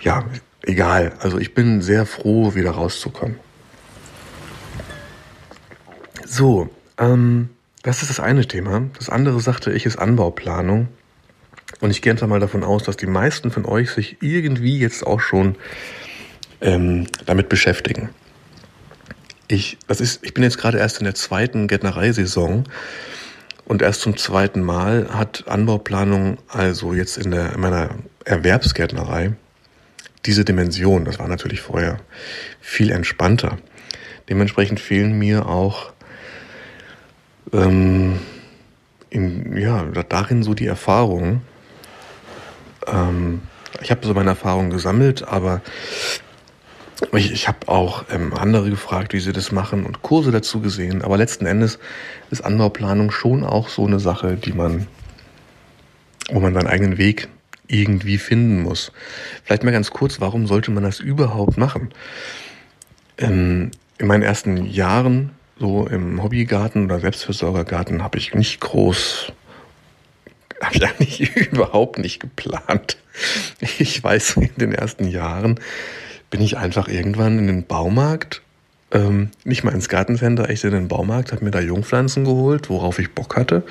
ja, 0.00 0.24
egal. 0.66 1.12
Also 1.20 1.38
ich 1.38 1.54
bin 1.54 1.82
sehr 1.82 2.06
froh, 2.06 2.54
wieder 2.54 2.72
rauszukommen. 2.72 3.36
So, 6.26 6.68
ähm, 6.98 7.50
das 7.82 8.02
ist 8.02 8.10
das 8.10 8.20
eine 8.20 8.46
Thema. 8.46 8.82
Das 8.98 9.08
andere, 9.08 9.40
sagte 9.40 9.72
ich, 9.72 9.86
ist 9.86 9.98
Anbauplanung. 9.98 10.88
Und 11.80 11.90
ich 11.90 12.02
gehe 12.02 12.12
einfach 12.12 12.26
mal 12.26 12.40
davon 12.40 12.64
aus, 12.64 12.84
dass 12.84 12.96
die 12.96 13.06
meisten 13.06 13.50
von 13.50 13.66
euch 13.66 13.90
sich 13.90 14.16
irgendwie 14.20 14.78
jetzt 14.78 15.06
auch 15.06 15.20
schon 15.20 15.56
ähm, 16.60 17.06
damit 17.26 17.48
beschäftigen. 17.48 18.08
Ich, 19.48 19.78
das 19.86 20.00
ist, 20.00 20.24
ich 20.24 20.32
bin 20.32 20.42
jetzt 20.42 20.56
gerade 20.58 20.78
erst 20.78 20.98
in 20.98 21.04
der 21.04 21.14
zweiten 21.14 21.68
Gärtnereisaison 21.68 22.64
und 23.66 23.82
erst 23.82 24.00
zum 24.00 24.16
zweiten 24.16 24.62
Mal 24.62 25.08
hat 25.12 25.44
Anbauplanung 25.46 26.38
also 26.48 26.94
jetzt 26.94 27.18
in, 27.18 27.30
der, 27.30 27.52
in 27.52 27.60
meiner 27.60 27.90
Erwerbsgärtnerei 28.24 29.34
diese 30.26 30.44
Dimension. 30.44 31.04
Das 31.04 31.18
war 31.18 31.28
natürlich 31.28 31.60
vorher 31.60 31.98
viel 32.60 32.90
entspannter. 32.90 33.58
Dementsprechend 34.28 34.80
fehlen 34.80 35.18
mir 35.18 35.46
auch 35.46 35.92
ähm, 37.52 38.18
in, 39.10 39.56
ja, 39.56 39.84
darin 40.08 40.42
so 40.42 40.54
die 40.54 40.66
Erfahrungen. 40.66 41.42
Ähm, 42.86 43.42
ich 43.82 43.90
habe 43.90 44.06
so 44.06 44.14
meine 44.14 44.30
Erfahrungen 44.30 44.70
gesammelt, 44.70 45.26
aber 45.26 45.60
ich, 47.12 47.32
ich 47.32 47.48
habe 47.48 47.68
auch 47.68 48.04
ähm, 48.10 48.32
andere 48.34 48.70
gefragt, 48.70 49.12
wie 49.12 49.20
sie 49.20 49.32
das 49.32 49.52
machen 49.52 49.84
und 49.84 50.02
Kurse 50.02 50.30
dazu 50.30 50.60
gesehen. 50.60 51.02
Aber 51.02 51.16
letzten 51.16 51.46
Endes 51.46 51.78
ist 52.30 52.44
Anbauplanung 52.44 53.10
schon 53.10 53.44
auch 53.44 53.68
so 53.68 53.86
eine 53.86 53.98
Sache, 53.98 54.36
die 54.36 54.52
man, 54.52 54.86
wo 56.30 56.40
man 56.40 56.54
seinen 56.54 56.68
eigenen 56.68 56.96
Weg 56.96 57.28
irgendwie 57.66 58.18
finden 58.18 58.62
muss. 58.62 58.92
Vielleicht 59.44 59.64
mal 59.64 59.70
ganz 59.70 59.90
kurz, 59.90 60.20
warum 60.20 60.46
sollte 60.46 60.70
man 60.70 60.82
das 60.82 61.00
überhaupt 61.00 61.56
machen? 61.56 61.90
Ähm, 63.18 63.70
in 63.98 64.06
meinen 64.06 64.22
ersten 64.22 64.66
Jahren, 64.66 65.30
so 65.58 65.86
im 65.86 66.22
Hobbygarten 66.22 66.84
oder 66.84 67.00
Selbstversorgergarten, 67.00 68.02
habe 68.02 68.18
ich 68.18 68.34
nicht 68.34 68.60
groß, 68.60 69.32
habe 70.60 70.76
ich 70.76 70.84
eigentlich 70.84 71.36
überhaupt 71.52 71.98
nicht 71.98 72.20
geplant. 72.20 72.98
Ich 73.78 74.02
weiß, 74.02 74.36
in 74.38 74.56
den 74.56 74.72
ersten 74.72 75.06
Jahren 75.06 75.60
bin 76.30 76.42
ich 76.42 76.56
einfach 76.56 76.88
irgendwann 76.88 77.38
in 77.38 77.46
den 77.46 77.64
Baumarkt, 77.64 78.42
ähm, 78.90 79.30
nicht 79.44 79.62
mal 79.62 79.72
ins 79.72 79.88
Gartencenter, 79.88 80.50
echt 80.50 80.64
in 80.64 80.72
den 80.72 80.88
Baumarkt, 80.88 81.32
habe 81.32 81.44
mir 81.44 81.52
da 81.52 81.60
Jungpflanzen 81.60 82.24
geholt, 82.24 82.68
worauf 82.70 82.98
ich 82.98 83.14
Bock 83.14 83.36
hatte 83.36 83.62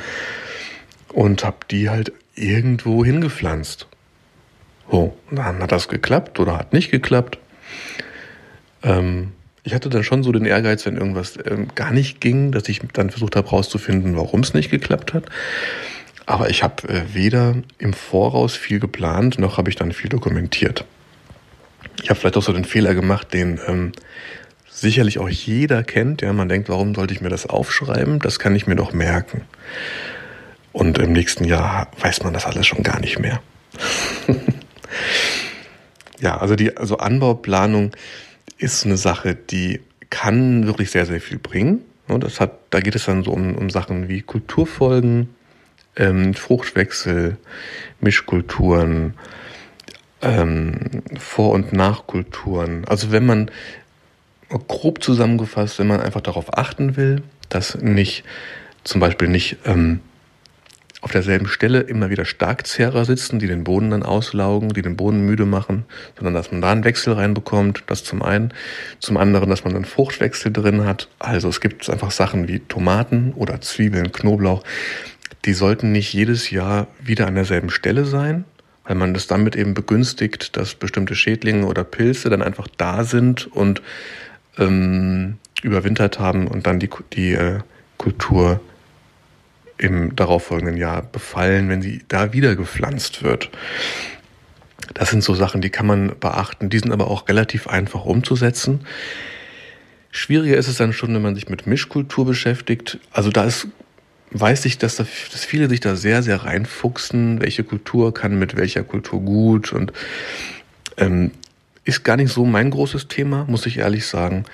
und 1.10 1.44
habe 1.44 1.58
die 1.70 1.90
halt 1.90 2.14
irgendwo 2.36 3.04
hingepflanzt. 3.04 3.88
So, 4.92 5.18
dann 5.32 5.60
hat 5.60 5.72
das 5.72 5.88
geklappt 5.88 6.40
oder 6.40 6.58
hat 6.58 6.74
nicht 6.74 6.92
geklappt. 6.92 7.38
Ähm, 8.84 9.32
ich 9.63 9.74
hatte 9.74 9.90
dann 9.90 10.04
schon 10.04 10.24
so 10.24 10.32
den 10.32 10.46
Ehrgeiz, 10.46 10.86
wenn 10.86 10.98
irgendwas 10.98 11.38
ähm, 11.46 11.70
gar 11.74 11.92
nicht 11.92 12.20
ging, 12.20 12.52
dass 12.52 12.68
ich 12.68 12.82
dann 12.92 13.10
versucht 13.10 13.36
habe 13.36 13.50
herauszufinden, 13.50 14.18
warum 14.18 14.42
es 14.42 14.54
nicht 14.54 14.70
geklappt 14.70 15.13
hat. 15.13 15.25
Aber 16.25 16.50
ich 16.50 16.63
habe 16.63 16.88
äh, 16.90 17.02
weder 17.13 17.56
im 17.78 17.94
Voraus 17.94 18.56
viel 18.56 18.80
geplant, 18.80 19.40
noch 19.40 19.58
habe 19.58 19.70
ich 19.70 19.75
dann 19.75 19.92
viel 19.94 20.10
dokumentiert. 20.10 20.86
Ich 22.02 22.10
habe 22.10 22.20
vielleicht 22.20 22.38
auch 22.38 22.44
so 22.44 22.54
den 22.54 22.66
Fehler 22.66 22.94
gemacht, 22.96 23.34
den 23.34 23.60
ähm, 23.68 23.92
sicherlich 24.70 25.20
auch 25.20 25.30
jeder 25.30 25.84
kennt. 25.84 26.22
Ja, 26.22 26.34
man 26.34 26.50
denkt, 26.50 26.68
warum 26.68 26.96
sollte 26.96 27.13
ich 27.13 27.22
mir 27.22 27.30
das 27.30 27.46
aufschreiben? 27.46 28.20
Das 28.20 28.40
kann 28.40 28.56
ich 28.56 28.68
mir 28.68 28.75
doch 28.75 28.92
merken. 28.92 29.42
Und 30.74 30.98
im 30.98 31.13
nächsten 31.13 31.46
Jahr 31.46 31.88
weiß 32.00 32.24
man 32.24 32.34
das 32.34 32.46
alles 32.46 32.68
schon 32.68 32.84
gar 32.84 33.00
nicht 33.00 33.20
mehr. 33.20 33.42
ja, 36.20 36.38
also 36.38 36.56
die 36.56 36.75
also 36.75 36.98
Anbauplanung 36.98 37.92
ist 38.58 38.86
eine 38.86 38.98
Sache, 38.98 39.36
die 39.36 39.82
kann 40.10 40.65
wirklich 40.65 40.92
sehr, 40.92 41.06
sehr 41.06 41.22
viel 41.22 41.38
bringen. 41.38 41.82
Das 42.08 42.39
hat, 42.39 42.60
da 42.70 42.80
geht 42.80 42.96
es 42.96 43.06
dann 43.06 43.24
so 43.24 43.32
um, 43.32 43.56
um 43.56 43.70
Sachen 43.70 44.10
wie 44.10 44.22
Kulturfolgen, 44.22 45.30
ähm, 45.96 46.34
Fruchtwechsel, 46.34 47.38
Mischkulturen, 48.01 49.13
ähm, 50.22 51.03
Vor- 51.18 51.51
und 51.51 51.74
Nachkulturen. 51.74 52.86
Also 52.86 53.12
wenn 53.12 53.25
man 53.25 53.51
grob 54.68 55.03
zusammengefasst, 55.03 55.80
wenn 55.80 55.88
man 55.88 56.01
einfach 56.01 56.22
darauf 56.22 56.58
achten 56.58 56.96
will, 56.96 57.24
dass 57.50 57.75
nicht 57.75 58.24
zum 58.84 59.01
Beispiel 59.01 59.27
nicht 59.27 59.58
ähm, 59.65 60.01
auf 61.04 61.12
derselben 61.12 61.48
Stelle 61.48 61.82
immer 61.82 62.10
wieder 62.10 62.24
Starkzehrer 62.24 63.04
sitzen, 63.04 63.38
die 63.38 63.48
den 63.48 63.66
Boden 63.66 63.92
dann 63.92 64.04
auslaugen, 64.04 64.70
die 64.70 64.82
den 64.82 64.96
Boden 64.96 65.26
müde 65.26 65.46
machen, 65.46 65.84
sondern 66.16 66.34
dass 66.34 66.50
man 66.50 66.62
da 66.62 66.72
einen 66.72 66.86
Wechsel 66.86 67.14
reinbekommt, 67.14 67.84
das 67.88 68.06
zum 68.06 68.22
einen. 68.22 68.54
Zum 69.00 69.18
anderen, 69.18 69.50
dass 69.50 69.66
man 69.66 69.76
einen 69.76 69.84
Fruchtwechsel 69.84 70.54
drin 70.54 70.86
hat. 70.86 71.10
Also 71.20 71.50
es 71.50 71.60
gibt 71.60 71.90
einfach 71.90 72.12
Sachen 72.12 72.48
wie 72.48 72.60
Tomaten 72.60 73.34
oder 73.36 73.60
Zwiebeln, 73.60 74.14
Knoblauch, 74.14 74.64
die 75.44 75.54
sollten 75.54 75.92
nicht 75.92 76.14
jedes 76.14 76.52
Jahr 76.52 76.88
wieder 77.02 77.28
an 77.28 77.36
derselben 77.36 77.70
Stelle 77.70 78.06
sein, 78.06 78.46
weil 78.86 78.96
man 78.96 79.14
das 79.14 79.28
damit 79.28 79.58
eben 79.58 79.74
begünstigt, 79.74 80.56
dass 80.56 80.74
bestimmte 80.74 81.16
Schädlinge 81.16 81.66
oder 81.66 81.84
Pilze 81.84 82.30
dann 82.30 82.42
einfach 82.42 82.70
da 82.78 83.04
sind 83.04 83.52
und 83.52 83.82
ähm, 84.58 85.36
überwintert 85.64 86.18
haben 86.18 86.48
und 86.48 86.66
dann 86.66 86.80
die, 86.80 86.90
die 87.12 87.34
äh, 87.34 87.60
Kultur 87.98 88.62
im 89.84 90.16
darauffolgenden 90.16 90.78
Jahr 90.78 91.02
befallen, 91.02 91.68
wenn 91.68 91.82
sie 91.82 92.02
da 92.08 92.32
wieder 92.32 92.56
gepflanzt 92.56 93.22
wird. 93.22 93.50
Das 94.94 95.10
sind 95.10 95.24
so 95.24 95.34
Sachen, 95.34 95.62
die 95.62 95.70
kann 95.70 95.86
man 95.86 96.13
beachten, 96.20 96.70
die 96.70 96.80
sind 96.80 96.92
aber 96.92 97.08
auch 97.08 97.28
relativ 97.28 97.68
einfach 97.68 98.06
umzusetzen. 98.06 98.86
Schwieriger 100.12 100.58
ist 100.58 100.68
es 100.68 100.78
dann 100.78 100.94
schon, 100.94 101.13
wenn 101.13 101.22
man 101.22 101.36
sich 101.36 101.50
mit 101.50 101.68
Mischkultur 101.68 102.25
beschäftigt. 102.25 103.00
Also 103.12 103.30
da 103.30 103.44
ist 103.44 103.68
weiß 104.36 104.66
ich, 104.66 104.80
dass, 104.80 104.96
da, 104.96 105.06
dass 105.32 105.46
viele 105.46 105.70
sich 105.70 105.80
da 105.80 105.96
sehr, 105.96 106.24
sehr 106.24 106.44
reinfuchsen, 106.44 107.40
welche 107.40 107.63
Kultur 107.63 108.16
kann 108.16 108.40
mit 108.40 108.56
welcher 108.56 108.84
Kultur 108.84 109.22
gut 109.22 109.72
und 109.72 109.94
ähm, 110.98 111.30
ist 111.84 112.04
gar 112.04 112.18
nicht 112.18 112.34
so 112.34 112.44
mein 112.44 112.72
großes 112.72 113.08
Thema, 113.10 113.46
muss 113.48 113.68
ich 113.68 113.78
ehrlich 113.78 114.08
sagen. 114.08 114.46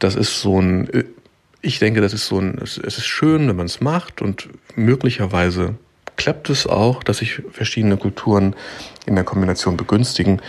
Das 0.00 0.16
ist 0.16 0.42
so 0.42 0.60
ein, 0.60 0.86
ich 1.64 1.78
denke, 1.78 2.00
das 2.00 2.12
ist 2.12 2.26
so 2.26 2.38
ein, 2.38 2.58
es 2.58 2.78
ist 2.78 3.06
schön, 3.06 3.48
wenn 3.48 3.56
man 3.56 3.66
es 3.66 3.80
macht 3.80 4.22
und 4.22 4.48
möglicherweise 4.76 5.74
klappt 6.16 6.50
es 6.50 6.66
auch, 6.66 7.02
dass 7.02 7.18
sich 7.18 7.42
verschiedene 7.50 7.96
Kulturen 7.96 8.54
in 9.06 9.14
der 9.14 9.24
Kombination 9.24 9.76
begünstigen. 9.76 10.40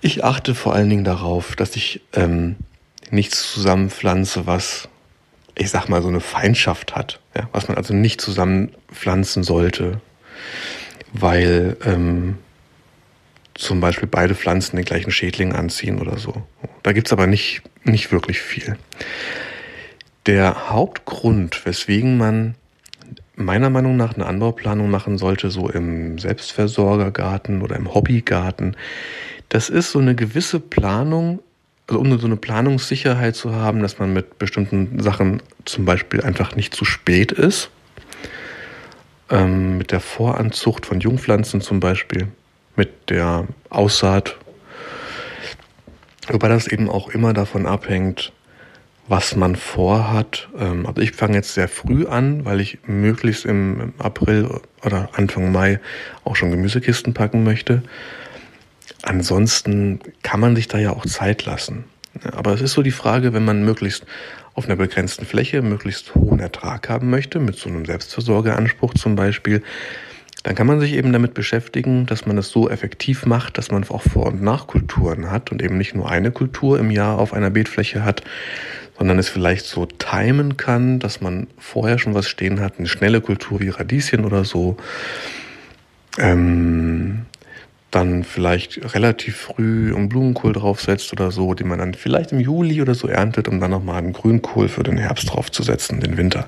Ich 0.00 0.24
achte 0.24 0.54
vor 0.54 0.74
allen 0.74 0.90
Dingen 0.90 1.04
darauf, 1.04 1.56
dass 1.56 1.76
ich 1.76 2.02
ähm, 2.12 2.56
nichts 3.10 3.52
zusammenpflanze, 3.52 4.46
was 4.46 4.88
ich 5.54 5.70
sag 5.70 5.88
mal, 5.88 6.02
so 6.02 6.08
eine 6.08 6.20
Feindschaft 6.20 6.96
hat, 6.96 7.20
ja, 7.36 7.48
was 7.52 7.68
man 7.68 7.76
also 7.76 7.92
nicht 7.92 8.20
zusammenpflanzen 8.20 9.42
sollte, 9.42 10.00
weil 11.12 11.76
ähm, 11.84 12.38
zum 13.54 13.80
Beispiel 13.80 14.08
beide 14.08 14.34
Pflanzen 14.34 14.76
den 14.76 14.86
gleichen 14.86 15.10
Schädling 15.10 15.52
anziehen 15.52 16.00
oder 16.00 16.18
so. 16.18 16.42
Da 16.82 16.92
gibt's 16.92 17.12
aber 17.12 17.26
nicht, 17.26 17.62
nicht 17.84 18.10
wirklich 18.10 18.40
viel. 18.40 18.78
Der 20.30 20.70
Hauptgrund, 20.70 21.66
weswegen 21.66 22.16
man 22.16 22.54
meiner 23.34 23.68
Meinung 23.68 23.96
nach 23.96 24.14
eine 24.14 24.26
Anbauplanung 24.26 24.88
machen 24.88 25.18
sollte, 25.18 25.50
so 25.50 25.68
im 25.68 26.20
Selbstversorgergarten 26.20 27.62
oder 27.62 27.74
im 27.74 27.92
Hobbygarten, 27.92 28.76
das 29.48 29.68
ist 29.68 29.90
so 29.90 29.98
eine 29.98 30.14
gewisse 30.14 30.60
Planung, 30.60 31.40
also 31.88 31.98
um 31.98 32.16
so 32.16 32.28
eine 32.28 32.36
Planungssicherheit 32.36 33.34
zu 33.34 33.56
haben, 33.56 33.82
dass 33.82 33.98
man 33.98 34.12
mit 34.12 34.38
bestimmten 34.38 35.00
Sachen 35.00 35.42
zum 35.64 35.84
Beispiel 35.84 36.20
einfach 36.20 36.54
nicht 36.54 36.76
zu 36.76 36.84
spät 36.84 37.32
ist. 37.32 37.70
Ähm, 39.30 39.78
mit 39.78 39.90
der 39.90 39.98
Voranzucht 39.98 40.86
von 40.86 41.00
Jungpflanzen 41.00 41.60
zum 41.60 41.80
Beispiel, 41.80 42.28
mit 42.76 43.10
der 43.10 43.48
Aussaat. 43.68 44.36
Wobei 46.28 46.46
das 46.46 46.68
eben 46.68 46.88
auch 46.88 47.08
immer 47.08 47.32
davon 47.32 47.66
abhängt, 47.66 48.32
was 49.10 49.34
man 49.34 49.56
vorhat. 49.56 50.48
Ähm, 50.56 50.86
also 50.86 51.02
ich 51.02 51.12
fange 51.12 51.34
jetzt 51.34 51.54
sehr 51.54 51.68
früh 51.68 52.06
an, 52.06 52.44
weil 52.44 52.60
ich 52.60 52.78
möglichst 52.86 53.44
im 53.44 53.92
April 53.98 54.48
oder 54.84 55.10
Anfang 55.12 55.50
Mai 55.50 55.80
auch 56.24 56.36
schon 56.36 56.52
Gemüsekisten 56.52 57.12
packen 57.12 57.42
möchte. 57.42 57.82
Ansonsten 59.02 59.98
kann 60.22 60.38
man 60.38 60.54
sich 60.54 60.68
da 60.68 60.78
ja 60.78 60.92
auch 60.92 61.04
Zeit 61.04 61.44
lassen. 61.44 61.84
Aber 62.32 62.54
es 62.54 62.60
ist 62.60 62.72
so 62.72 62.82
die 62.82 62.90
Frage, 62.92 63.32
wenn 63.32 63.44
man 63.44 63.64
möglichst 63.64 64.06
auf 64.54 64.66
einer 64.66 64.76
begrenzten 64.76 65.26
Fläche 65.26 65.60
möglichst 65.60 66.14
hohen 66.14 66.38
Ertrag 66.38 66.88
haben 66.88 67.10
möchte, 67.10 67.40
mit 67.40 67.56
so 67.56 67.68
einem 67.68 67.86
Selbstversorgeanspruch 67.86 68.94
zum 68.94 69.16
Beispiel, 69.16 69.62
dann 70.42 70.54
kann 70.54 70.66
man 70.66 70.80
sich 70.80 70.94
eben 70.94 71.12
damit 71.12 71.34
beschäftigen, 71.34 72.06
dass 72.06 72.26
man 72.26 72.38
es 72.38 72.48
so 72.48 72.70
effektiv 72.70 73.26
macht, 73.26 73.58
dass 73.58 73.70
man 73.70 73.84
auch 73.88 74.02
Vor- 74.02 74.26
und 74.26 74.42
Nachkulturen 74.42 75.30
hat 75.30 75.52
und 75.52 75.62
eben 75.62 75.76
nicht 75.76 75.94
nur 75.94 76.10
eine 76.10 76.30
Kultur 76.30 76.78
im 76.78 76.90
Jahr 76.90 77.18
auf 77.18 77.34
einer 77.34 77.50
Beetfläche 77.50 78.04
hat, 78.04 78.22
sondern 79.00 79.18
es 79.18 79.30
vielleicht 79.30 79.64
so 79.64 79.86
timen 79.86 80.58
kann, 80.58 80.98
dass 80.98 81.22
man 81.22 81.46
vorher 81.56 81.98
schon 81.98 82.12
was 82.12 82.28
stehen 82.28 82.60
hat, 82.60 82.74
eine 82.76 82.86
schnelle 82.86 83.22
Kultur 83.22 83.58
wie 83.58 83.70
Radieschen 83.70 84.26
oder 84.26 84.44
so. 84.44 84.76
Ähm, 86.18 87.24
dann 87.90 88.24
vielleicht 88.24 88.94
relativ 88.94 89.38
früh 89.38 89.94
einen 89.96 90.10
Blumenkohl 90.10 90.52
draufsetzt 90.52 91.14
oder 91.14 91.30
so, 91.30 91.54
den 91.54 91.68
man 91.68 91.78
dann 91.78 91.94
vielleicht 91.94 92.32
im 92.32 92.40
Juli 92.40 92.82
oder 92.82 92.94
so 92.94 93.08
erntet, 93.08 93.48
um 93.48 93.58
dann 93.58 93.70
nochmal 93.70 93.96
einen 93.96 94.12
Grünkohl 94.12 94.68
für 94.68 94.82
den 94.82 94.98
Herbst 94.98 95.32
draufzusetzen, 95.32 96.00
den 96.00 96.18
Winter. 96.18 96.46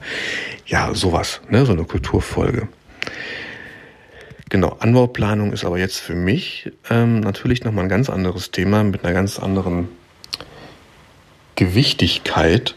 Ja, 0.67 0.91
sowas, 0.93 1.41
ne, 1.49 1.65
so 1.65 1.73
eine 1.73 1.85
Kulturfolge. 1.85 2.69
Genau, 4.51 4.77
Anbauplanung 4.79 5.55
ist 5.55 5.65
aber 5.65 5.79
jetzt 5.79 6.01
für 6.01 6.15
mich 6.15 6.71
ähm, 6.91 7.21
natürlich 7.21 7.65
nochmal 7.65 7.87
ein 7.87 7.89
ganz 7.89 8.11
anderes 8.11 8.51
Thema 8.51 8.85
mit 8.85 9.03
einer 9.05 9.15
ganz 9.15 9.39
anderen 9.39 9.89
Gewichtigkeit, 11.57 12.75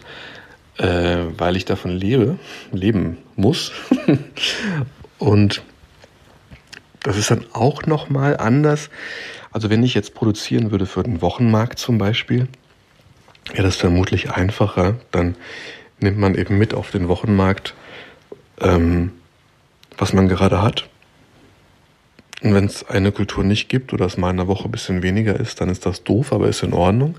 äh, 0.77 1.17
weil 1.37 1.55
ich 1.55 1.65
davon 1.65 1.91
lebe, 1.91 2.37
leben 2.71 3.17
muss. 3.35 3.71
Und 5.17 5.61
das 7.01 7.17
ist 7.17 7.31
dann 7.31 7.45
auch 7.53 7.83
nochmal 7.83 8.37
anders. 8.37 8.89
Also 9.51 9.69
wenn 9.69 9.83
ich 9.83 9.93
jetzt 9.93 10.13
produzieren 10.15 10.71
würde 10.71 10.85
für 10.85 11.03
den 11.03 11.21
Wochenmarkt 11.21 11.79
zum 11.79 11.97
Beispiel, 11.97 12.47
wäre 13.51 13.63
das 13.63 13.75
vermutlich 13.75 14.31
einfacher. 14.31 14.95
Dann 15.11 15.35
nimmt 15.99 16.17
man 16.17 16.35
eben 16.35 16.57
mit 16.57 16.73
auf 16.73 16.91
den 16.91 17.07
Wochenmarkt, 17.07 17.73
ähm, 18.59 19.11
was 19.97 20.13
man 20.13 20.27
gerade 20.27 20.61
hat. 20.61 20.89
Und 22.41 22.53
wenn 22.53 22.65
es 22.65 22.87
eine 22.87 23.11
Kultur 23.11 23.43
nicht 23.43 23.69
gibt 23.69 23.93
oder 23.93 24.05
es 24.05 24.17
mal 24.17 24.29
in 24.29 24.39
einer 24.39 24.47
Woche 24.47 24.65
ein 24.65 24.71
bisschen 24.71 25.01
weniger 25.03 25.39
ist, 25.39 25.61
dann 25.61 25.69
ist 25.69 25.85
das 25.85 26.03
doof, 26.03 26.33
aber 26.33 26.47
ist 26.47 26.63
in 26.63 26.73
Ordnung. 26.73 27.15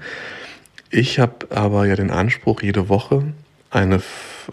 Ich 0.91 1.19
habe 1.19 1.47
aber 1.51 1.87
ja 1.87 1.97
den 1.97 2.11
Anspruch, 2.11 2.63
jede 2.63 2.89
Woche 2.89 3.25
eine 3.71 4.01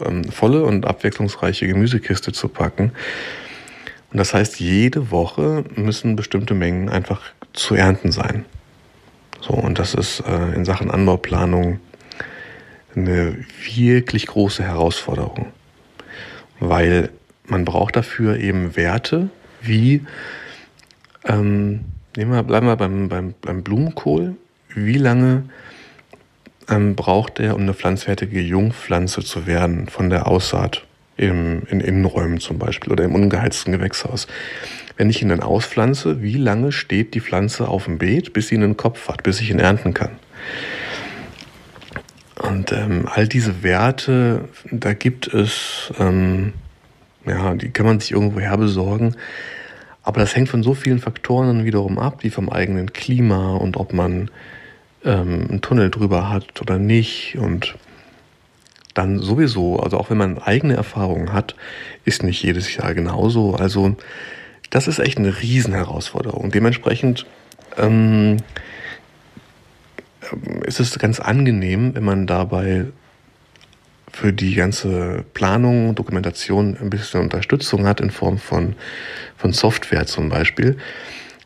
ähm, 0.04 0.24
volle 0.26 0.64
und 0.64 0.86
abwechslungsreiche 0.86 1.68
Gemüsekiste 1.68 2.32
zu 2.32 2.48
packen. 2.48 2.92
Und 4.12 4.18
das 4.18 4.34
heißt, 4.34 4.60
jede 4.60 5.12
Woche 5.12 5.64
müssen 5.76 6.16
bestimmte 6.16 6.54
Mengen 6.54 6.90
einfach 6.90 7.22
zu 7.54 7.76
ernten 7.76 8.12
sein. 8.12 8.46
So, 9.42 9.54
und 9.54 9.80
das 9.80 9.94
ist 9.94 10.22
äh, 10.22 10.54
in 10.56 10.66
Sachen 10.66 10.90
Anbauplanung 10.90 11.80
eine 12.96 13.38
wirklich 13.76 14.28
große 14.28 14.64
Herausforderung. 14.64 15.48
Weil 16.60 17.10
man 17.46 17.66
braucht 17.66 17.96
dafür 17.96 18.38
eben 18.38 18.76
Werte 18.76 19.30
wie, 19.62 20.06
ähm, 21.26 21.86
nehmen 22.16 22.32
wir, 22.32 22.44
bleiben 22.44 22.68
wir 22.68 22.76
beim, 22.76 23.10
beim, 23.10 23.34
beim 23.42 23.64
Blumenkohl, 23.64 24.36
wie 24.76 24.98
lange 24.98 25.44
ähm, 26.70 26.96
braucht 26.96 27.40
er, 27.40 27.56
um 27.56 27.62
eine 27.62 27.74
pflanzfertige 27.74 28.42
Jungpflanze 28.42 29.22
zu 29.22 29.46
werden 29.48 29.88
von 29.88 30.10
der 30.10 30.28
Aussaat 30.28 30.86
im, 31.18 31.64
in 31.70 31.80
Innenräumen 31.80 32.40
zum 32.40 32.58
Beispiel 32.58 32.92
oder 32.92 33.04
im 33.04 33.16
ungeheizten 33.16 33.72
Gewächshaus. 33.72 34.28
Wenn 34.98 35.10
ich 35.10 35.22
ihn 35.22 35.30
dann 35.30 35.42
auspflanze, 35.42 36.22
wie 36.22 36.38
lange 36.38 36.72
steht 36.72 37.14
die 37.14 37.22
Pflanze 37.22 37.68
auf 37.68 37.86
dem 37.86 37.98
Beet, 37.98 38.34
bis 38.34 38.48
sie 38.48 38.56
einen 38.56 38.78
Kopf 38.78 39.10
hat, 39.10 39.24
bis 39.24 39.42
ich 39.42 39.50
ihn 39.50 39.60
ernten 39.60 39.94
kann? 39.94 40.12
Und 42.40 42.72
ähm, 42.72 43.08
all 43.12 43.28
diese 43.28 43.64
Werte, 43.64 44.50
da 44.70 44.94
gibt 44.94 45.34
es, 45.34 45.94
ähm, 46.00 46.54
ja, 47.26 47.54
die 47.56 47.70
kann 47.70 47.86
man 47.86 48.00
sich 48.00 48.12
irgendwo 48.12 48.40
her 48.40 48.58
besorgen. 48.58 49.16
Aber 50.04 50.20
das 50.20 50.36
hängt 50.36 50.50
von 50.50 50.64
so 50.64 50.74
vielen 50.74 51.00
Faktoren 51.00 51.64
wiederum 51.64 51.98
ab, 51.98 52.24
wie 52.24 52.30
vom 52.30 52.50
eigenen 52.50 52.92
Klima 52.92 53.56
und 53.56 53.78
ob 53.78 53.94
man 53.94 54.30
ähm, 55.06 55.48
einen 55.50 55.62
Tunnel 55.62 55.90
drüber 55.90 56.30
hat 56.30 56.62
oder 56.62 56.78
nicht. 56.78 57.38
Und 57.38 57.76
dann 58.94 59.20
sowieso, 59.20 59.80
also 59.80 59.98
auch 59.98 60.10
wenn 60.10 60.18
man 60.18 60.38
eigene 60.38 60.76
Erfahrungen 60.76 61.34
hat, 61.34 61.56
ist 62.06 62.24
nicht 62.24 62.44
jedes 62.44 62.76
Jahr 62.76 62.94
genauso. 62.94 63.56
Also 63.56 63.96
das 64.70 64.88
ist 64.88 65.00
echt 65.00 65.18
eine 65.18 65.42
Riesenherausforderung. 65.42 66.52
Dementsprechend 66.52 67.26
ähm, 67.78 68.38
ist 70.66 70.80
es 70.80 70.98
ganz 71.00 71.20
angenehm, 71.20 71.96
wenn 71.96 72.04
man 72.04 72.28
dabei 72.28 72.86
für 74.12 74.32
die 74.32 74.54
ganze 74.54 75.26
Planung, 75.34 75.96
Dokumentation 75.96 76.78
ein 76.80 76.90
bisschen 76.90 77.22
Unterstützung 77.22 77.88
hat 77.88 78.00
in 78.00 78.12
Form 78.12 78.38
von, 78.38 78.76
von 79.38 79.54
Software 79.54 80.06
zum 80.06 80.30
Beispiel. 80.30 80.78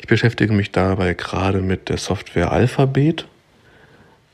Ich 0.01 0.07
beschäftige 0.07 0.53
mich 0.53 0.71
dabei 0.71 1.13
gerade 1.13 1.61
mit 1.61 1.89
der 1.89 1.97
Software 1.97 2.51
Alphabet. 2.51 3.25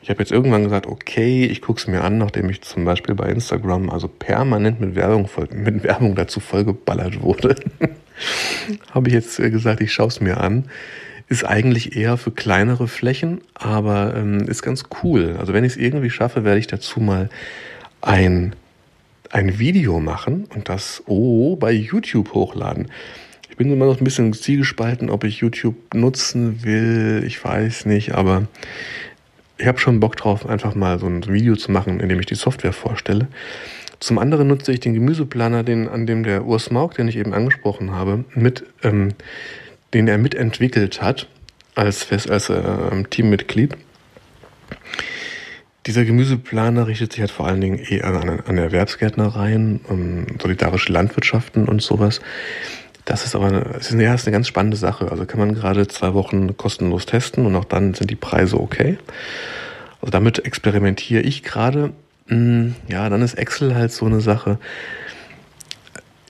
Ich 0.03 0.09
habe 0.09 0.19
jetzt 0.19 0.33
irgendwann 0.33 0.63
gesagt, 0.63 0.85
okay, 0.85 1.45
ich 1.45 1.61
gucke 1.61 1.79
es 1.79 1.87
mir 1.87 2.03
an, 2.03 2.17
nachdem 2.17 2.49
ich 2.49 2.61
zum 2.61 2.83
Beispiel 2.83 3.15
bei 3.15 3.29
Instagram 3.29 3.89
also 3.89 4.09
permanent 4.09 4.81
mit 4.81 4.95
Werbung, 4.95 5.29
mit 5.53 5.81
Werbung 5.85 6.13
dazu 6.15 6.41
vollgeballert 6.41 7.21
wurde. 7.21 7.55
habe 8.91 9.07
ich 9.07 9.13
jetzt 9.13 9.37
gesagt, 9.37 9.79
ich 9.79 9.93
schaue 9.93 10.09
es 10.09 10.19
mir 10.19 10.41
an. 10.41 10.65
Ist 11.29 11.45
eigentlich 11.45 11.95
eher 11.95 12.17
für 12.17 12.31
kleinere 12.31 12.89
Flächen, 12.89 13.39
aber 13.53 14.13
ähm, 14.17 14.41
ist 14.41 14.61
ganz 14.61 14.83
cool. 15.03 15.37
Also 15.39 15.53
wenn 15.53 15.63
ich 15.63 15.71
es 15.73 15.77
irgendwie 15.77 16.09
schaffe, 16.09 16.43
werde 16.43 16.59
ich 16.59 16.67
dazu 16.67 16.99
mal 16.99 17.29
ein, 18.01 18.57
ein 19.29 19.57
Video 19.57 20.01
machen 20.01 20.47
und 20.53 20.67
das 20.67 21.01
oh, 21.05 21.55
bei 21.55 21.71
YouTube 21.71 22.33
hochladen. 22.33 22.91
Ich 23.49 23.55
bin 23.55 23.71
immer 23.71 23.85
noch 23.85 24.01
ein 24.01 24.03
bisschen 24.03 24.33
zielgespalten, 24.33 25.09
ob 25.09 25.23
ich 25.23 25.37
YouTube 25.37 25.75
nutzen 25.93 26.65
will. 26.65 27.23
Ich 27.25 27.41
weiß 27.41 27.85
nicht, 27.85 28.13
aber 28.13 28.47
ich 29.57 29.67
habe 29.67 29.79
schon 29.79 29.99
Bock 29.99 30.15
drauf, 30.15 30.47
einfach 30.47 30.75
mal 30.75 30.99
so 30.99 31.07
ein 31.07 31.25
Video 31.27 31.55
zu 31.55 31.71
machen, 31.71 31.99
in 31.99 32.09
dem 32.09 32.19
ich 32.19 32.25
die 32.25 32.35
Software 32.35 32.73
vorstelle. 32.73 33.27
Zum 33.99 34.17
anderen 34.17 34.47
nutze 34.47 34.73
ich 34.73 34.79
den 34.79 34.93
Gemüseplaner, 34.93 35.63
den, 35.63 35.87
an 35.87 36.05
dem 36.05 36.23
der 36.23 36.45
Urs 36.45 36.71
Mauk, 36.71 36.95
den 36.95 37.07
ich 37.07 37.15
eben 37.15 37.33
angesprochen 37.33 37.91
habe, 37.91 38.25
mit, 38.33 38.65
ähm, 38.83 39.13
den 39.93 40.07
er 40.07 40.17
mitentwickelt 40.17 41.01
hat 41.01 41.27
als, 41.75 42.03
Fest, 42.03 42.29
als 42.29 42.49
äh, 42.49 43.03
Teammitglied. 43.09 43.77
Dieser 45.85 46.05
Gemüseplaner 46.05 46.87
richtet 46.87 47.13
sich 47.13 47.21
halt 47.21 47.31
vor 47.31 47.47
allen 47.47 47.61
Dingen 47.61 47.77
eher 47.77 48.05
an, 48.05 48.39
an 48.41 48.57
Erwerbsgärtnereien, 48.57 49.81
um 49.87 50.25
solidarische 50.41 50.91
Landwirtschaften 50.91 51.67
und 51.67 51.81
sowas. 51.81 52.21
Das 53.05 53.25
ist 53.25 53.35
aber 53.35 53.47
eine, 53.47 54.03
ja, 54.03 54.13
ist 54.13 54.25
eine 54.25 54.31
ganz 54.31 54.47
spannende 54.47 54.77
Sache. 54.77 55.11
Also 55.11 55.25
kann 55.25 55.39
man 55.39 55.53
gerade 55.53 55.87
zwei 55.87 56.13
Wochen 56.13 56.55
kostenlos 56.55 57.05
testen 57.05 57.45
und 57.45 57.55
auch 57.55 57.65
dann 57.65 57.93
sind 57.93 58.09
die 58.09 58.15
Preise 58.15 58.59
okay. 58.59 58.97
Also 60.01 60.11
damit 60.11 60.45
experimentiere 60.45 61.21
ich 61.21 61.43
gerade. 61.43 61.91
Hm, 62.27 62.75
ja, 62.87 63.09
dann 63.09 63.21
ist 63.21 63.33
Excel 63.33 63.75
halt 63.75 63.91
so 63.91 64.05
eine 64.05 64.21
Sache. 64.21 64.57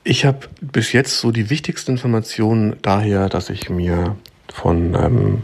Ich 0.03 0.25
habe 0.25 0.47
bis 0.61 0.91
jetzt 0.91 1.19
so 1.19 1.31
die 1.31 1.49
wichtigsten 1.49 1.91
Informationen 1.91 2.75
daher, 2.81 3.29
dass 3.29 3.49
ich 3.49 3.69
mir 3.69 4.15
von 4.51 4.95
ähm, 4.95 5.43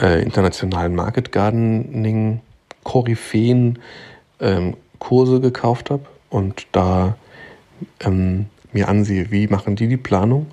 äh, 0.00 0.22
internationalen 0.22 0.94
Market 0.94 1.30
Gardening 1.30 2.40
Koryphäen 2.84 3.78
ähm, 4.40 4.76
Kurse 4.98 5.40
gekauft 5.40 5.90
habe 5.90 6.06
und 6.30 6.66
da 6.72 7.16
ähm, 8.00 8.46
mir 8.72 8.88
ansehe, 8.88 9.30
wie 9.30 9.46
machen 9.46 9.76
die 9.76 9.88
die 9.88 9.96
Planung. 9.96 10.46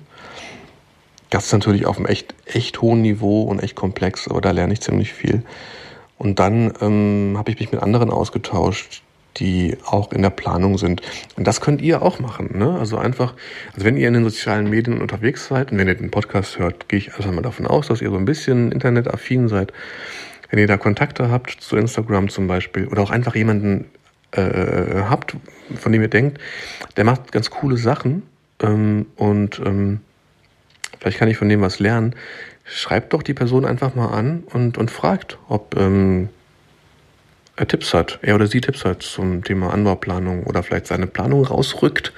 Das 1.30 1.46
ist 1.46 1.52
natürlich 1.52 1.86
auf 1.86 1.96
einem 1.96 2.06
echt, 2.06 2.34
echt 2.46 2.80
hohen 2.80 3.02
Niveau 3.02 3.42
und 3.42 3.62
echt 3.62 3.74
komplex, 3.74 4.28
aber 4.28 4.40
da 4.40 4.52
lerne 4.52 4.72
ich 4.72 4.80
ziemlich 4.80 5.12
viel. 5.12 5.42
Und 6.18 6.38
dann 6.38 6.72
ähm, 6.80 7.34
habe 7.36 7.50
ich 7.50 7.58
mich 7.58 7.72
mit 7.72 7.82
anderen 7.82 8.10
ausgetauscht, 8.10 9.02
die 9.38 9.76
auch 9.84 10.12
in 10.12 10.22
der 10.22 10.30
Planung 10.30 10.78
sind. 10.78 11.02
Und 11.36 11.46
das 11.46 11.60
könnt 11.60 11.82
ihr 11.82 12.02
auch 12.02 12.20
machen. 12.20 12.56
Ne? 12.58 12.78
Also 12.78 12.96
einfach, 12.96 13.34
also 13.74 13.84
wenn 13.84 13.96
ihr 13.96 14.08
in 14.08 14.14
den 14.14 14.24
sozialen 14.24 14.70
Medien 14.70 15.00
unterwegs 15.00 15.46
seid 15.46 15.72
und 15.72 15.78
wenn 15.78 15.88
ihr 15.88 15.94
den 15.94 16.10
Podcast 16.10 16.58
hört, 16.58 16.88
gehe 16.88 16.98
ich 16.98 17.14
einfach 17.14 17.32
mal 17.32 17.42
davon 17.42 17.66
aus, 17.66 17.88
dass 17.88 18.00
ihr 18.00 18.10
so 18.10 18.16
ein 18.16 18.24
bisschen 18.24 18.72
internetaffin 18.72 19.48
seid. 19.48 19.72
Wenn 20.48 20.60
ihr 20.60 20.66
da 20.66 20.76
Kontakte 20.76 21.30
habt 21.30 21.50
zu 21.60 21.76
Instagram 21.76 22.28
zum 22.28 22.46
Beispiel 22.46 22.86
oder 22.86 23.02
auch 23.02 23.10
einfach 23.10 23.34
jemanden 23.34 23.86
äh, 24.32 25.02
habt, 25.08 25.36
von 25.76 25.92
dem 25.92 26.02
ihr 26.02 26.08
denkt, 26.08 26.40
der 26.96 27.04
macht 27.04 27.32
ganz 27.32 27.50
coole 27.50 27.76
Sachen 27.76 28.22
ähm, 28.62 29.06
und 29.16 29.60
ähm, 29.64 30.00
vielleicht 30.98 31.18
kann 31.18 31.28
ich 31.28 31.36
von 31.36 31.48
dem 31.48 31.60
was 31.60 31.78
lernen, 31.78 32.14
schreibt 32.64 33.12
doch 33.12 33.22
die 33.22 33.34
Person 33.34 33.64
einfach 33.64 33.94
mal 33.94 34.08
an 34.08 34.44
und, 34.52 34.78
und 34.78 34.90
fragt, 34.90 35.38
ob 35.48 35.76
ähm, 35.76 36.28
er 37.56 37.68
Tipps 37.68 37.94
hat, 37.94 38.18
er 38.22 38.34
oder 38.34 38.46
sie 38.46 38.60
Tipps 38.60 38.84
hat 38.84 39.02
zum 39.02 39.42
Thema 39.42 39.72
Anbauplanung 39.72 40.44
oder 40.44 40.62
vielleicht 40.62 40.86
seine 40.86 41.06
Planung 41.06 41.44
rausrückt. 41.44 42.12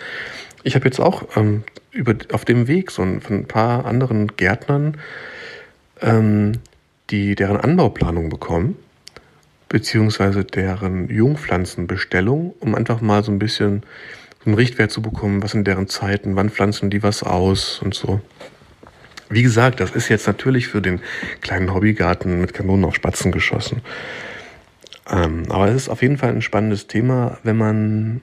Ich 0.65 0.75
habe 0.75 0.87
jetzt 0.87 0.99
auch 0.99 1.25
ähm, 1.37 1.63
über, 1.93 2.15
auf 2.33 2.45
dem 2.45 2.67
Weg 2.67 2.91
so 2.91 3.03
ein, 3.03 3.21
von 3.21 3.37
ein 3.37 3.47
paar 3.47 3.87
anderen 3.87 4.37
Gärtnern 4.37 4.99
ähm, 6.01 6.53
die 7.11 7.35
deren 7.35 7.57
Anbauplanung 7.57 8.29
bekommen, 8.29 8.77
beziehungsweise 9.69 10.45
deren 10.45 11.09
Jungpflanzenbestellung, 11.09 12.55
um 12.61 12.75
einfach 12.75 13.01
mal 13.01 13.23
so 13.23 13.31
ein 13.31 13.39
bisschen 13.39 13.83
einen 14.45 14.55
Richtwert 14.55 14.91
zu 14.91 15.03
bekommen, 15.03 15.43
was 15.43 15.53
sind 15.53 15.67
deren 15.67 15.89
Zeiten, 15.89 16.37
wann 16.37 16.51
pflanzen 16.51 16.91
die 16.91 17.03
was 17.03 17.23
aus 17.23 17.81
und 17.83 17.95
so. 17.95 18.21
Wie 19.31 19.43
gesagt, 19.43 19.81
das 19.81 19.91
ist 19.91 20.09
jetzt 20.09 20.27
natürlich 20.27 20.69
für 20.69 20.81
den 20.81 21.01
kleinen 21.43 21.75
Hobbygarten 21.75 22.41
mit 22.41 22.55
Kanonen 22.55 22.87
auf 22.87 22.95
Spatzen 22.95 23.31
geschossen. 23.31 23.83
Ähm, 25.11 25.45
aber 25.51 25.69
es 25.69 25.77
ist 25.77 25.89
auf 25.89 26.01
jeden 26.01 26.17
Fall 26.17 26.31
ein 26.31 26.43
spannendes 26.43 26.87
Thema, 26.87 27.39
wenn 27.43 27.57
man, 27.57 28.23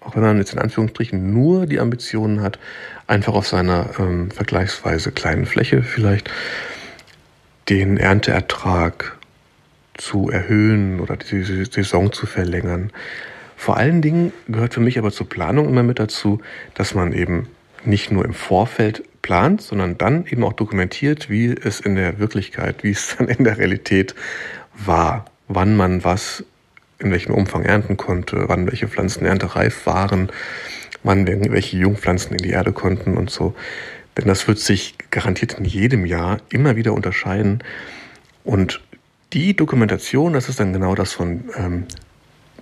auch 0.00 0.16
wenn 0.16 0.22
man 0.22 0.38
jetzt 0.38 0.52
in 0.52 0.58
Anführungsstrichen 0.58 1.32
nur 1.32 1.66
die 1.66 1.78
Ambitionen 1.78 2.42
hat, 2.42 2.58
einfach 3.06 3.34
auf 3.34 3.46
seiner 3.46 3.90
ähm, 3.98 4.30
vergleichsweise 4.32 5.12
kleinen 5.12 5.46
Fläche 5.46 5.82
vielleicht 5.82 6.30
den 7.68 7.96
Ernteertrag 7.96 9.16
zu 9.94 10.30
erhöhen 10.30 11.00
oder 11.00 11.16
die 11.16 11.42
Saison 11.42 12.12
zu 12.12 12.26
verlängern. 12.26 12.90
Vor 13.56 13.76
allen 13.76 14.02
Dingen 14.02 14.32
gehört 14.48 14.74
für 14.74 14.80
mich 14.80 14.98
aber 14.98 15.12
zur 15.12 15.28
Planung 15.28 15.68
immer 15.68 15.82
mit 15.82 15.98
dazu, 15.98 16.40
dass 16.74 16.94
man 16.94 17.12
eben 17.12 17.48
nicht 17.84 18.10
nur 18.10 18.24
im 18.24 18.34
Vorfeld 18.34 19.04
plant, 19.22 19.62
sondern 19.62 19.96
dann 19.96 20.26
eben 20.26 20.44
auch 20.44 20.52
dokumentiert, 20.52 21.30
wie 21.30 21.46
es 21.46 21.80
in 21.80 21.94
der 21.94 22.18
Wirklichkeit, 22.18 22.82
wie 22.82 22.90
es 22.90 23.16
dann 23.16 23.28
in 23.28 23.44
der 23.44 23.58
Realität 23.58 24.14
war, 24.74 25.24
wann 25.48 25.76
man 25.76 26.04
was 26.04 26.44
in 26.98 27.10
welchem 27.10 27.34
Umfang 27.34 27.64
ernten 27.64 27.96
konnte, 27.96 28.44
wann 28.48 28.66
welche 28.66 28.88
Pflanzen 28.88 29.26
erntereif 29.26 29.86
waren, 29.86 30.30
wann 31.02 31.26
welche 31.26 31.76
Jungpflanzen 31.76 32.32
in 32.32 32.42
die 32.42 32.50
Erde 32.50 32.72
konnten 32.72 33.16
und 33.16 33.30
so. 33.30 33.54
Denn 34.16 34.26
das 34.26 34.46
wird 34.46 34.58
sich 34.58 34.94
garantiert 35.10 35.54
in 35.54 35.64
jedem 35.64 36.06
Jahr 36.06 36.38
immer 36.50 36.76
wieder 36.76 36.92
unterscheiden. 36.92 37.62
Und 38.44 38.80
die 39.34 39.54
Dokumentation, 39.54 40.32
das 40.32 40.48
ist 40.48 40.60
dann 40.60 40.72
genau 40.72 40.94
das, 40.94 41.12
von, 41.12 41.44
ähm, 41.56 41.84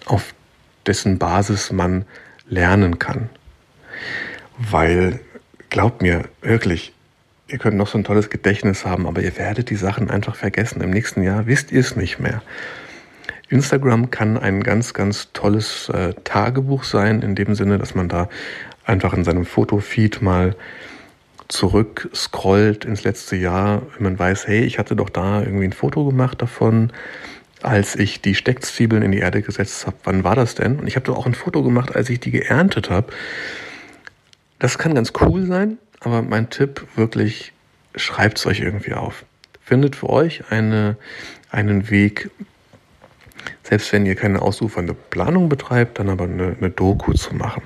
auf 0.06 0.34
dessen 0.86 1.18
Basis 1.18 1.70
man 1.70 2.04
lernen 2.48 2.98
kann. 2.98 3.28
Weil, 4.58 5.20
glaubt 5.70 6.02
mir, 6.02 6.24
wirklich, 6.40 6.92
ihr 7.46 7.58
könnt 7.58 7.76
noch 7.76 7.88
so 7.88 7.98
ein 7.98 8.04
tolles 8.04 8.30
Gedächtnis 8.30 8.84
haben, 8.84 9.06
aber 9.06 9.22
ihr 9.22 9.36
werdet 9.36 9.70
die 9.70 9.76
Sachen 9.76 10.10
einfach 10.10 10.34
vergessen. 10.34 10.80
Im 10.80 10.90
nächsten 10.90 11.22
Jahr 11.22 11.46
wisst 11.46 11.70
ihr 11.70 11.80
es 11.80 11.94
nicht 11.94 12.18
mehr. 12.18 12.42
Instagram 13.48 14.10
kann 14.10 14.38
ein 14.38 14.62
ganz, 14.62 14.94
ganz 14.94 15.28
tolles 15.34 15.90
äh, 15.90 16.14
Tagebuch 16.24 16.84
sein, 16.84 17.20
in 17.20 17.34
dem 17.34 17.54
Sinne, 17.54 17.76
dass 17.76 17.94
man 17.94 18.08
da 18.08 18.30
einfach 18.84 19.12
in 19.12 19.24
seinem 19.24 19.44
Fotofeed 19.44 20.22
mal 20.22 20.56
zurück 21.52 22.08
scrollt 22.14 22.84
ins 22.84 23.04
letzte 23.04 23.36
Jahr, 23.36 23.82
wenn 23.94 24.04
man 24.04 24.18
weiß, 24.18 24.46
hey, 24.46 24.64
ich 24.64 24.78
hatte 24.78 24.96
doch 24.96 25.10
da 25.10 25.42
irgendwie 25.42 25.66
ein 25.66 25.72
Foto 25.72 26.06
gemacht 26.06 26.40
davon, 26.40 26.92
als 27.60 27.94
ich 27.94 28.22
die 28.22 28.34
Steckzwiebeln 28.34 29.02
in 29.02 29.12
die 29.12 29.18
Erde 29.18 29.42
gesetzt 29.42 29.86
habe. 29.86 29.96
Wann 30.04 30.24
war 30.24 30.34
das 30.34 30.54
denn? 30.54 30.80
Und 30.80 30.86
ich 30.86 30.96
habe 30.96 31.06
doch 31.06 31.16
auch 31.16 31.26
ein 31.26 31.34
Foto 31.34 31.62
gemacht, 31.62 31.94
als 31.94 32.08
ich 32.08 32.20
die 32.20 32.30
geerntet 32.30 32.90
habe. 32.90 33.12
Das 34.58 34.78
kann 34.78 34.94
ganz 34.94 35.12
cool 35.20 35.46
sein, 35.46 35.78
aber 36.00 36.22
mein 36.22 36.48
Tipp 36.48 36.86
wirklich, 36.96 37.52
schreibt 37.94 38.38
es 38.38 38.46
euch 38.46 38.60
irgendwie 38.60 38.94
auf. 38.94 39.24
Findet 39.62 39.96
für 39.96 40.08
euch 40.08 40.50
eine, 40.50 40.96
einen 41.50 41.90
Weg, 41.90 42.30
selbst 43.62 43.92
wenn 43.92 44.06
ihr 44.06 44.14
keine 44.14 44.40
ausufernde 44.40 44.94
Planung 44.94 45.48
betreibt, 45.50 45.98
dann 45.98 46.08
aber 46.08 46.24
eine, 46.24 46.56
eine 46.58 46.70
Doku 46.70 47.12
zu 47.12 47.34
machen. 47.34 47.62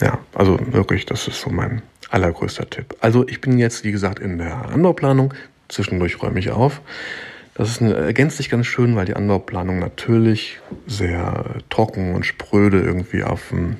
Ja, 0.00 0.18
also 0.34 0.58
wirklich, 0.72 1.06
das 1.06 1.28
ist 1.28 1.40
so 1.40 1.50
mein 1.50 1.82
allergrößter 2.10 2.68
Tipp. 2.68 2.96
Also 3.00 3.26
ich 3.26 3.40
bin 3.40 3.58
jetzt, 3.58 3.84
wie 3.84 3.92
gesagt, 3.92 4.18
in 4.18 4.38
der 4.38 4.68
Anbauplanung. 4.68 5.34
Zwischendurch 5.68 6.22
räume 6.22 6.38
ich 6.38 6.50
auf. 6.50 6.80
Das 7.54 7.70
ist 7.70 7.80
eine, 7.80 7.94
ergänzt 7.94 8.36
sich 8.36 8.50
ganz 8.50 8.66
schön, 8.66 8.96
weil 8.96 9.06
die 9.06 9.14
Anbauplanung 9.14 9.78
natürlich 9.78 10.60
sehr 10.86 11.44
trocken 11.70 12.14
und 12.14 12.26
spröde 12.26 12.80
irgendwie 12.80 13.22
auf 13.22 13.50
dem 13.50 13.76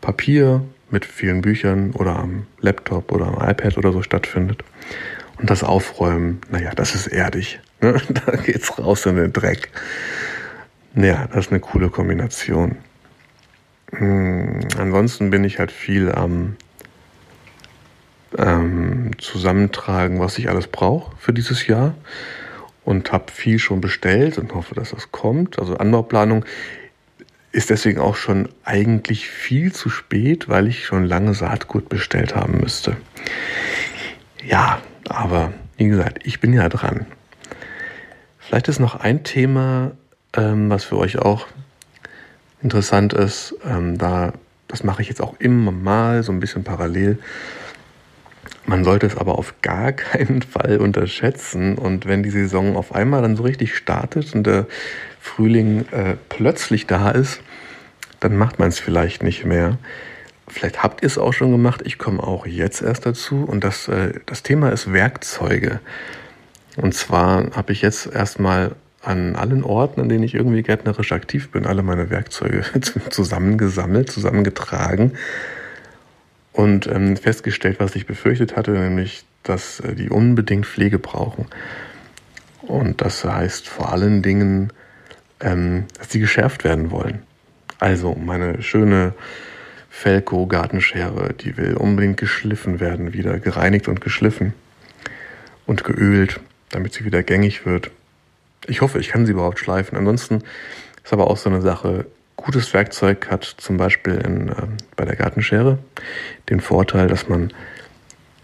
Papier 0.00 0.62
mit 0.90 1.04
vielen 1.04 1.40
Büchern 1.40 1.92
oder 1.92 2.16
am 2.16 2.46
Laptop 2.60 3.12
oder 3.12 3.26
am 3.26 3.48
iPad 3.48 3.78
oder 3.78 3.92
so 3.92 4.02
stattfindet. 4.02 4.64
Und 5.38 5.50
das 5.50 5.62
Aufräumen, 5.62 6.40
naja, 6.50 6.72
das 6.74 6.94
ist 6.94 7.06
erdig. 7.06 7.60
Ne? 7.80 8.00
Da 8.26 8.36
geht's 8.36 8.78
raus 8.78 9.06
in 9.06 9.16
den 9.16 9.32
Dreck. 9.32 9.70
Naja, 10.94 11.28
das 11.32 11.46
ist 11.46 11.52
eine 11.52 11.60
coole 11.60 11.90
Kombination. 11.90 12.76
Hm, 13.92 14.60
ansonsten 14.78 15.30
bin 15.30 15.44
ich 15.44 15.58
halt 15.58 15.72
viel 15.72 16.10
am 16.10 16.56
ähm, 18.38 19.12
zusammentragen, 19.18 20.20
was 20.20 20.38
ich 20.38 20.48
alles 20.48 20.66
brauche 20.66 21.16
für 21.18 21.32
dieses 21.32 21.66
Jahr 21.66 21.94
und 22.84 23.12
habe 23.12 23.30
viel 23.32 23.58
schon 23.58 23.80
bestellt 23.80 24.38
und 24.38 24.54
hoffe, 24.54 24.74
dass 24.74 24.90
das 24.90 25.10
kommt. 25.12 25.58
Also 25.58 25.76
Anbauplanung 25.76 26.44
ist 27.52 27.70
deswegen 27.70 28.00
auch 28.00 28.16
schon 28.16 28.48
eigentlich 28.64 29.28
viel 29.28 29.72
zu 29.72 29.88
spät, 29.88 30.48
weil 30.48 30.66
ich 30.66 30.84
schon 30.84 31.04
lange 31.04 31.34
Saatgut 31.34 31.88
bestellt 31.88 32.34
haben 32.34 32.60
müsste. 32.60 32.96
Ja, 34.44 34.80
aber 35.08 35.52
wie 35.76 35.88
gesagt, 35.88 36.20
ich 36.24 36.40
bin 36.40 36.52
ja 36.52 36.68
dran. 36.68 37.06
Vielleicht 38.40 38.68
ist 38.68 38.80
noch 38.80 38.96
ein 38.96 39.24
Thema, 39.24 39.92
ähm, 40.36 40.68
was 40.68 40.84
für 40.84 40.98
euch 40.98 41.18
auch 41.18 41.46
interessant 42.62 43.12
ist. 43.12 43.54
Ähm, 43.64 43.98
da, 43.98 44.32
das 44.68 44.84
mache 44.84 45.02
ich 45.02 45.08
jetzt 45.08 45.22
auch 45.22 45.38
immer 45.38 45.70
mal 45.70 46.22
so 46.22 46.32
ein 46.32 46.40
bisschen 46.40 46.64
parallel 46.64 47.18
man 48.66 48.84
sollte 48.84 49.06
es 49.06 49.16
aber 49.16 49.38
auf 49.38 49.54
gar 49.62 49.92
keinen 49.92 50.42
Fall 50.42 50.78
unterschätzen. 50.78 51.76
Und 51.76 52.06
wenn 52.06 52.22
die 52.22 52.30
Saison 52.30 52.76
auf 52.76 52.94
einmal 52.94 53.22
dann 53.22 53.36
so 53.36 53.42
richtig 53.42 53.76
startet 53.76 54.34
und 54.34 54.46
der 54.46 54.66
Frühling 55.20 55.86
äh, 55.90 56.16
plötzlich 56.28 56.86
da 56.86 57.10
ist, 57.10 57.40
dann 58.20 58.36
macht 58.36 58.58
man 58.58 58.68
es 58.68 58.78
vielleicht 58.78 59.22
nicht 59.22 59.44
mehr. 59.44 59.78
Vielleicht 60.48 60.82
habt 60.82 61.02
ihr 61.02 61.06
es 61.06 61.18
auch 61.18 61.32
schon 61.32 61.50
gemacht. 61.50 61.82
Ich 61.84 61.98
komme 61.98 62.22
auch 62.22 62.46
jetzt 62.46 62.82
erst 62.82 63.06
dazu. 63.06 63.44
Und 63.44 63.64
das, 63.64 63.88
äh, 63.88 64.14
das 64.26 64.42
Thema 64.42 64.70
ist 64.70 64.92
Werkzeuge. 64.92 65.80
Und 66.76 66.94
zwar 66.94 67.50
habe 67.54 67.72
ich 67.72 67.82
jetzt 67.82 68.12
erstmal 68.12 68.72
an 69.02 69.36
allen 69.36 69.62
Orten, 69.62 70.00
an 70.00 70.08
denen 70.08 70.24
ich 70.24 70.34
irgendwie 70.34 70.62
gärtnerisch 70.62 71.12
aktiv 71.12 71.50
bin, 71.50 71.66
alle 71.66 71.82
meine 71.82 72.08
Werkzeuge 72.08 72.64
zusammengesammelt, 73.10 74.10
zusammengetragen 74.10 75.12
und 76.54 76.86
ähm, 76.86 77.16
festgestellt, 77.16 77.80
was 77.80 77.96
ich 77.96 78.06
befürchtet 78.06 78.56
hatte, 78.56 78.70
nämlich, 78.70 79.24
dass 79.42 79.80
äh, 79.80 79.94
die 79.94 80.08
unbedingt 80.08 80.66
Pflege 80.66 80.98
brauchen. 80.98 81.46
Und 82.62 83.02
das 83.02 83.24
heißt 83.24 83.68
vor 83.68 83.92
allen 83.92 84.22
Dingen, 84.22 84.72
ähm, 85.40 85.84
dass 85.98 86.10
sie 86.10 86.20
geschärft 86.20 86.64
werden 86.64 86.90
wollen. 86.90 87.22
Also 87.80 88.14
meine 88.14 88.62
schöne 88.62 89.14
Felco 89.90 90.46
Gartenschere, 90.46 91.34
die 91.34 91.56
will 91.56 91.74
unbedingt 91.74 92.16
geschliffen 92.16 92.78
werden, 92.80 93.12
wieder 93.12 93.38
gereinigt 93.40 93.88
und 93.88 94.00
geschliffen 94.00 94.54
und 95.66 95.82
geölt, 95.82 96.40
damit 96.70 96.94
sie 96.94 97.04
wieder 97.04 97.22
gängig 97.24 97.66
wird. 97.66 97.90
Ich 98.66 98.80
hoffe, 98.80 99.00
ich 99.00 99.08
kann 99.08 99.26
sie 99.26 99.32
überhaupt 99.32 99.58
schleifen. 99.58 99.98
Ansonsten 99.98 100.42
ist 101.02 101.12
aber 101.12 101.28
auch 101.28 101.36
so 101.36 101.50
eine 101.50 101.62
Sache, 101.62 102.06
gutes 102.36 102.72
Werkzeug 102.74 103.28
hat 103.30 103.44
zum 103.44 103.76
Beispiel 103.76 104.14
in, 104.14 104.48
äh, 104.48 104.66
bei 104.96 105.04
der 105.04 105.16
Gartenschere 105.16 105.78
den 106.50 106.60
Vorteil, 106.60 107.08
dass 107.08 107.28
man 107.28 107.52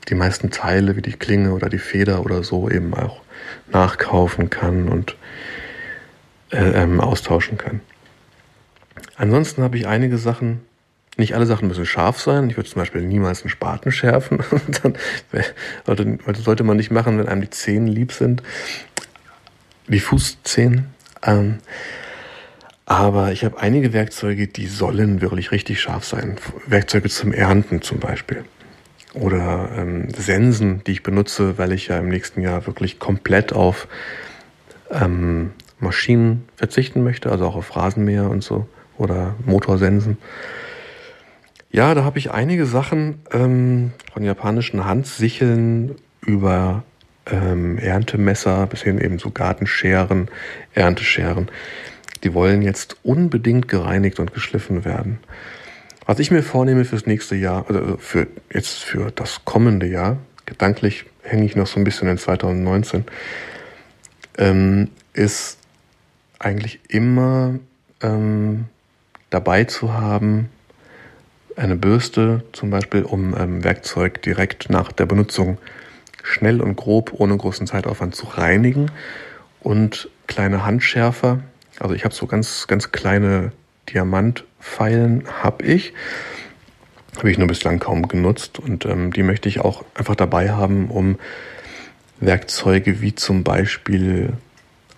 die 0.08 0.14
meisten 0.14 0.50
Teile 0.50 0.96
wie 0.96 1.02
die 1.02 1.12
Klinge 1.12 1.52
oder 1.52 1.68
die 1.68 1.78
Feder 1.78 2.24
oder 2.24 2.42
so 2.42 2.68
eben 2.68 2.94
auch 2.94 3.20
nachkaufen 3.70 4.50
kann 4.50 4.88
und 4.88 5.16
äh, 6.50 6.82
ähm, 6.82 7.00
austauschen 7.00 7.58
kann. 7.58 7.80
Ansonsten 9.16 9.62
habe 9.62 9.76
ich 9.76 9.86
einige 9.86 10.18
Sachen, 10.18 10.62
nicht 11.16 11.34
alle 11.34 11.46
Sachen 11.46 11.68
müssen 11.68 11.86
scharf 11.86 12.20
sein. 12.20 12.48
Ich 12.50 12.56
würde 12.56 12.68
zum 12.68 12.80
Beispiel 12.80 13.02
niemals 13.02 13.42
einen 13.42 13.50
Spaten 13.50 13.92
schärfen. 13.92 14.42
Dann 14.82 14.96
sollte, 15.84 16.18
sollte 16.42 16.64
man 16.64 16.76
nicht 16.76 16.90
machen, 16.90 17.18
wenn 17.18 17.28
einem 17.28 17.42
die 17.42 17.50
Zehen 17.50 17.86
lieb 17.86 18.12
sind. 18.12 18.42
Die 19.88 20.00
Fußzehen. 20.00 20.86
Ähm, 21.22 21.58
Aber 22.90 23.30
ich 23.30 23.44
habe 23.44 23.60
einige 23.60 23.92
Werkzeuge, 23.92 24.48
die 24.48 24.66
sollen 24.66 25.20
wirklich 25.20 25.52
richtig 25.52 25.80
scharf 25.80 26.04
sein. 26.04 26.38
Werkzeuge 26.66 27.08
zum 27.08 27.32
Ernten 27.32 27.82
zum 27.82 28.00
Beispiel. 28.00 28.44
Oder 29.14 29.70
ähm, 29.76 30.08
Sensen, 30.10 30.82
die 30.82 30.90
ich 30.90 31.04
benutze, 31.04 31.56
weil 31.56 31.70
ich 31.70 31.86
ja 31.86 32.00
im 32.00 32.08
nächsten 32.08 32.40
Jahr 32.40 32.66
wirklich 32.66 32.98
komplett 32.98 33.52
auf 33.52 33.86
ähm, 34.90 35.52
Maschinen 35.78 36.48
verzichten 36.56 37.04
möchte, 37.04 37.30
also 37.30 37.46
auch 37.46 37.54
auf 37.54 37.76
Rasenmäher 37.76 38.28
und 38.28 38.42
so 38.42 38.66
oder 38.98 39.36
Motorsensen. 39.46 40.18
Ja, 41.70 41.94
da 41.94 42.02
habe 42.02 42.18
ich 42.18 42.32
einige 42.32 42.66
Sachen 42.66 43.20
ähm, 43.30 43.92
von 44.12 44.24
japanischen 44.24 44.84
Handsicheln 44.84 45.94
über 46.22 46.82
ähm, 47.30 47.78
Erntemesser 47.78 48.66
bis 48.66 48.82
hin 48.82 49.00
eben 49.00 49.20
zu 49.20 49.30
Gartenscheren, 49.30 50.28
Erntescheren. 50.74 51.48
Die 52.24 52.34
wollen 52.34 52.62
jetzt 52.62 52.96
unbedingt 53.02 53.68
gereinigt 53.68 54.20
und 54.20 54.34
geschliffen 54.34 54.84
werden. 54.84 55.18
Was 56.06 56.18
ich 56.18 56.30
mir 56.30 56.42
vornehme 56.42 56.84
fürs 56.84 57.06
nächste 57.06 57.36
Jahr, 57.36 57.66
also 57.68 57.96
für 57.98 58.26
jetzt 58.52 58.82
für 58.82 59.10
das 59.12 59.44
kommende 59.44 59.86
Jahr, 59.86 60.16
gedanklich 60.44 61.06
hänge 61.22 61.44
ich 61.44 61.56
noch 61.56 61.66
so 61.66 61.78
ein 61.78 61.84
bisschen 61.84 62.08
in 62.08 62.18
2019, 62.18 63.04
ähm, 64.38 64.88
ist 65.12 65.58
eigentlich 66.38 66.80
immer 66.88 67.54
ähm, 68.02 68.66
dabei 69.30 69.64
zu 69.64 69.92
haben, 69.94 70.48
eine 71.56 71.76
Bürste 71.76 72.42
zum 72.52 72.70
Beispiel, 72.70 73.02
um 73.02 73.36
ähm, 73.38 73.62
Werkzeug 73.62 74.22
direkt 74.22 74.70
nach 74.70 74.92
der 74.92 75.06
Benutzung 75.06 75.58
schnell 76.22 76.60
und 76.60 76.76
grob, 76.76 77.12
ohne 77.18 77.36
großen 77.36 77.66
Zeitaufwand 77.66 78.14
zu 78.14 78.26
reinigen 78.26 78.90
und 79.60 80.08
kleine 80.26 80.64
Handschärfer. 80.64 81.40
Also 81.80 81.94
ich 81.94 82.04
habe 82.04 82.14
so 82.14 82.26
ganz, 82.26 82.66
ganz 82.68 82.92
kleine 82.92 83.52
Diamantpfeilen, 83.88 85.24
habe 85.42 85.64
ich. 85.64 85.94
Habe 87.16 87.30
ich 87.30 87.38
nur 87.38 87.48
bislang 87.48 87.80
kaum 87.80 88.06
genutzt 88.06 88.60
und 88.60 88.84
ähm, 88.84 89.12
die 89.12 89.24
möchte 89.24 89.48
ich 89.48 89.60
auch 89.60 89.84
einfach 89.94 90.14
dabei 90.14 90.52
haben, 90.52 90.90
um 90.90 91.18
Werkzeuge 92.20 93.00
wie 93.00 93.14
zum 93.14 93.42
Beispiel 93.42 94.34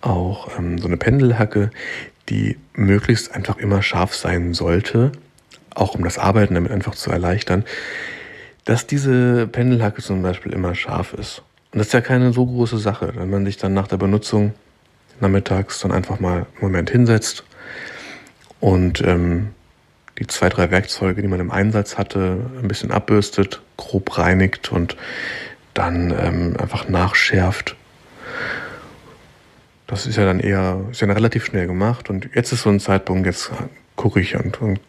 auch 0.03 0.59
ähm, 0.59 0.79
so 0.79 0.89
eine 0.89 0.99
Pendelhacke, 0.99 1.71
die 2.29 2.59
möglichst 2.75 3.35
einfach 3.35 3.57
immer 3.57 3.83
scharf 3.83 4.15
sein 4.15 4.53
sollte, 4.53 5.13
auch 5.75 5.95
um 5.95 6.05
das 6.05 6.19
Arbeiten 6.19 6.55
damit 6.55 6.71
einfach 6.71 6.95
zu 6.95 7.11
erleichtern, 7.11 7.65
dass 8.65 8.87
diese 8.87 9.47
Pendelhacke 9.47 10.03
zum 10.03 10.23
Beispiel 10.23 10.53
immer 10.53 10.75
scharf 10.75 11.15
ist. 11.15 11.43
Und 11.73 11.79
das 11.79 11.89
ist 11.89 11.93
ja 11.95 12.01
keine 12.01 12.33
so 12.33 12.45
große 12.45 12.79
Sache, 12.79 13.13
wenn 13.17 13.31
man 13.31 13.47
sich 13.47 13.57
dann 13.57 13.73
nach 13.73 13.89
der 13.89 13.97
Benutzung 13.97 14.53
nachmittags 15.23 15.81
dann 15.81 15.93
einfach 15.93 16.21
mal 16.21 16.35
einen 16.35 16.47
Moment 16.61 16.91
hinsetzt 16.91 17.45
und 18.61 19.01
ähm, 19.03 19.49
die 20.19 20.27
zwei, 20.27 20.49
drei 20.49 20.71
Werkzeuge, 20.71 21.23
die 21.23 21.29
man 21.29 21.41
im 21.41 21.51
Einsatz 21.51 21.97
hatte, 21.97 22.39
ein 22.61 22.69
bisschen 22.69 22.91
abbürstet, 22.91 23.63
grob 23.77 24.19
reinigt 24.19 24.71
und 24.71 24.97
dann 25.75 26.15
ähm, 26.19 26.57
einfach 26.59 26.89
nachschärft. 26.89 27.77
Das 29.87 30.07
ist 30.07 30.17
ja 30.17 30.25
dann 30.25 30.41
eher, 30.41 30.81
ist 30.91 31.01
ja 31.01 31.11
relativ 31.11 31.45
schnell 31.45 31.67
gemacht 31.67 32.11
und 32.11 32.29
jetzt 32.35 32.53
ist 32.53 32.63
so 32.63 32.71
ein 32.71 32.81
Zeitpunkt, 32.81 33.27
jetzt 33.27 33.51
gucke 33.97 34.21
ich 34.21 34.37
und, 34.37 34.61
und 34.61 34.81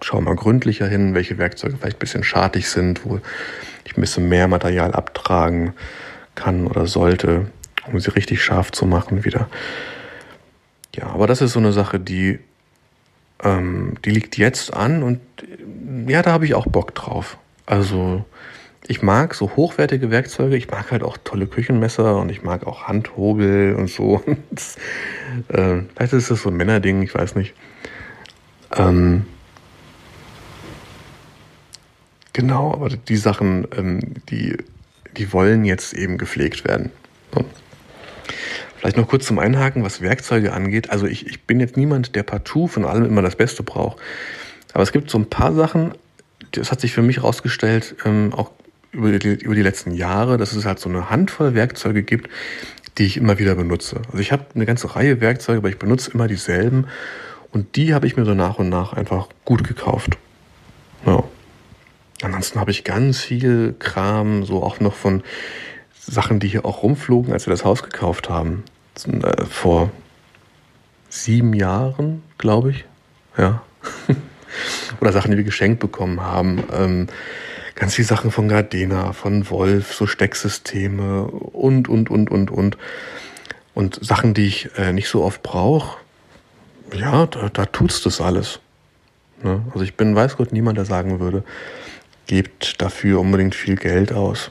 schaue 0.00 0.22
mal 0.22 0.36
gründlicher 0.36 0.86
hin, 0.86 1.14
welche 1.14 1.38
Werkzeuge 1.38 1.76
vielleicht 1.76 1.96
ein 1.96 2.00
bisschen 2.00 2.24
schartig 2.24 2.68
sind, 2.68 3.04
wo 3.04 3.20
ich 3.84 3.96
ein 3.96 4.00
bisschen 4.00 4.28
mehr 4.28 4.48
Material 4.48 4.92
abtragen 4.92 5.74
kann 6.34 6.66
oder 6.66 6.86
sollte, 6.86 7.46
um 7.92 8.00
sie 8.00 8.14
richtig 8.14 8.42
scharf 8.42 8.72
zu 8.72 8.86
machen 8.86 9.24
wieder. 9.24 9.48
Ja, 10.94 11.06
aber 11.08 11.26
das 11.26 11.40
ist 11.40 11.52
so 11.52 11.58
eine 11.58 11.72
Sache, 11.72 12.00
die, 12.00 12.38
ähm, 13.42 13.94
die 14.04 14.10
liegt 14.10 14.36
jetzt 14.36 14.72
an 14.72 15.02
und 15.02 15.20
ja, 16.06 16.22
da 16.22 16.32
habe 16.32 16.44
ich 16.44 16.54
auch 16.54 16.66
Bock 16.66 16.94
drauf. 16.94 17.38
Also 17.66 18.24
ich 18.86 19.02
mag 19.02 19.34
so 19.34 19.56
hochwertige 19.56 20.10
Werkzeuge, 20.10 20.56
ich 20.56 20.70
mag 20.70 20.90
halt 20.90 21.02
auch 21.02 21.18
tolle 21.22 21.46
Küchenmesser 21.46 22.18
und 22.18 22.30
ich 22.30 22.42
mag 22.42 22.66
auch 22.66 22.84
Handhobel 22.84 23.74
und 23.74 23.88
so. 23.88 24.22
Das, 24.50 24.76
äh, 25.48 25.82
vielleicht 25.94 26.12
ist 26.14 26.30
das 26.30 26.42
so 26.42 26.48
ein 26.48 26.56
Männerding, 26.56 27.02
ich 27.02 27.14
weiß 27.14 27.34
nicht. 27.34 27.54
Ähm, 28.76 29.26
Genau, 32.38 32.72
aber 32.72 32.90
die 32.90 33.16
Sachen, 33.16 33.66
ähm, 33.76 34.00
die, 34.30 34.56
die 35.16 35.32
wollen 35.32 35.64
jetzt 35.64 35.92
eben 35.92 36.18
gepflegt 36.18 36.64
werden. 36.64 36.92
So. 37.34 37.44
Vielleicht 38.76 38.96
noch 38.96 39.08
kurz 39.08 39.26
zum 39.26 39.38
Einhaken, 39.38 39.82
was 39.82 40.00
Werkzeuge 40.00 40.52
angeht. 40.52 40.90
Also 40.90 41.06
ich, 41.06 41.26
ich 41.26 41.42
bin 41.42 41.60
jetzt 41.60 41.76
niemand, 41.76 42.14
der 42.14 42.22
partout 42.22 42.68
von 42.68 42.84
allem 42.84 43.04
immer 43.04 43.22
das 43.22 43.36
Beste 43.36 43.62
braucht. 43.62 43.98
Aber 44.72 44.82
es 44.82 44.92
gibt 44.92 45.10
so 45.10 45.18
ein 45.18 45.28
paar 45.28 45.52
Sachen, 45.54 45.94
das 46.52 46.70
hat 46.70 46.80
sich 46.80 46.92
für 46.92 47.02
mich 47.02 47.16
herausgestellt, 47.16 47.96
ähm, 48.04 48.32
auch 48.32 48.50
über 48.92 49.18
die, 49.18 49.34
über 49.34 49.54
die 49.54 49.62
letzten 49.62 49.92
Jahre, 49.92 50.38
dass 50.38 50.52
es 50.52 50.64
halt 50.64 50.78
so 50.78 50.88
eine 50.88 51.10
Handvoll 51.10 51.54
Werkzeuge 51.54 52.02
gibt, 52.02 52.30
die 52.96 53.04
ich 53.04 53.16
immer 53.16 53.38
wieder 53.38 53.54
benutze. 53.54 54.02
Also 54.06 54.18
ich 54.18 54.32
habe 54.32 54.46
eine 54.54 54.66
ganze 54.66 54.94
Reihe 54.96 55.20
Werkzeuge, 55.20 55.58
aber 55.58 55.68
ich 55.68 55.78
benutze 55.78 56.10
immer 56.12 56.26
dieselben. 56.26 56.86
Und 57.50 57.76
die 57.76 57.94
habe 57.94 58.06
ich 58.06 58.16
mir 58.16 58.24
so 58.24 58.34
nach 58.34 58.58
und 58.58 58.68
nach 58.68 58.92
einfach 58.92 59.28
gut 59.44 59.66
gekauft. 59.66 60.18
Ja. 61.06 61.24
Ansonsten 62.22 62.58
habe 62.58 62.70
ich 62.70 62.84
ganz 62.84 63.20
viel 63.20 63.74
Kram, 63.78 64.44
so 64.44 64.62
auch 64.62 64.80
noch 64.80 64.94
von 64.94 65.22
Sachen, 66.00 66.40
die 66.40 66.48
hier 66.48 66.64
auch 66.64 66.82
rumflogen, 66.82 67.32
als 67.32 67.46
wir 67.46 67.52
das 67.52 67.64
Haus 67.64 67.82
gekauft 67.82 68.28
haben. 68.28 68.64
Äh, 69.06 69.44
vor 69.44 69.90
sieben 71.08 71.54
Jahren, 71.54 72.22
glaube 72.38 72.70
ich. 72.70 72.84
Ja. 73.36 73.62
Oder 75.00 75.12
Sachen, 75.12 75.30
die 75.30 75.36
wir 75.36 75.44
geschenkt 75.44 75.80
bekommen 75.80 76.20
haben. 76.20 76.64
Ähm, 76.72 77.06
ganz 77.74 77.94
viele 77.94 78.08
Sachen 78.08 78.30
von 78.30 78.48
Gardena, 78.48 79.12
von 79.12 79.48
Wolf, 79.50 79.94
so 79.94 80.06
Stecksysteme 80.06 81.24
und, 81.24 81.88
und, 81.88 82.10
und, 82.10 82.30
und, 82.30 82.50
und. 82.50 82.78
Und 83.74 84.04
Sachen, 84.04 84.34
die 84.34 84.46
ich 84.46 84.70
äh, 84.76 84.92
nicht 84.92 85.08
so 85.08 85.22
oft 85.22 85.42
brauche. 85.42 85.98
Ja, 86.92 87.26
da, 87.26 87.48
da 87.48 87.66
tut's 87.66 88.02
das 88.02 88.20
alles. 88.20 88.60
Ne? 89.42 89.62
Also 89.72 89.84
ich 89.84 89.94
bin, 89.94 90.16
weiß 90.16 90.36
Gott, 90.36 90.52
niemand, 90.52 90.78
der 90.78 90.84
sagen 90.84 91.20
würde, 91.20 91.44
gebt 92.26 92.80
dafür 92.82 93.20
unbedingt 93.20 93.54
viel 93.54 93.76
Geld 93.76 94.12
aus. 94.12 94.50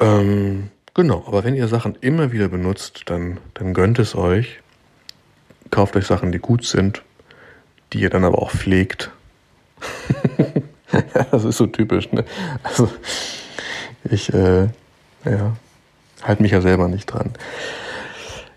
Ähm, 0.00 0.70
genau, 0.94 1.24
aber 1.26 1.44
wenn 1.44 1.54
ihr 1.54 1.68
Sachen 1.68 1.96
immer 2.00 2.32
wieder 2.32 2.48
benutzt, 2.48 3.02
dann, 3.06 3.38
dann 3.54 3.74
gönnt 3.74 3.98
es 3.98 4.14
euch. 4.14 4.60
Kauft 5.70 5.94
euch 5.96 6.06
Sachen, 6.06 6.32
die 6.32 6.38
gut 6.38 6.64
sind, 6.64 7.02
die 7.92 8.00
ihr 8.00 8.10
dann 8.10 8.24
aber 8.24 8.40
auch 8.40 8.50
pflegt. 8.50 9.10
das 11.30 11.44
ist 11.44 11.58
so 11.58 11.66
typisch, 11.66 12.10
ne? 12.12 12.24
Also, 12.62 12.90
ich, 14.04 14.32
äh, 14.32 14.68
ja, 15.24 15.56
halte 16.22 16.42
mich 16.42 16.52
ja 16.52 16.60
selber 16.60 16.88
nicht 16.88 17.06
dran. 17.06 17.30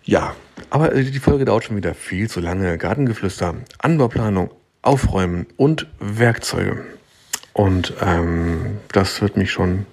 Ja, 0.04 0.36
aber 0.70 0.90
die 0.90 1.20
Folge 1.20 1.46
dauert 1.46 1.66
schon 1.66 1.78
wieder 1.78 1.94
viel 1.94 2.30
zu 2.30 2.40
lange. 2.40 2.78
Gartengeflüster, 2.78 3.56
Anbauplanung, 3.80 4.50
Aufräumen 4.82 5.46
und 5.56 5.88
Werkzeuge. 6.00 6.84
Und 7.54 7.94
ähm, 8.02 8.80
das 8.92 9.22
wird 9.22 9.38
mich 9.38 9.52
schon 9.52 9.86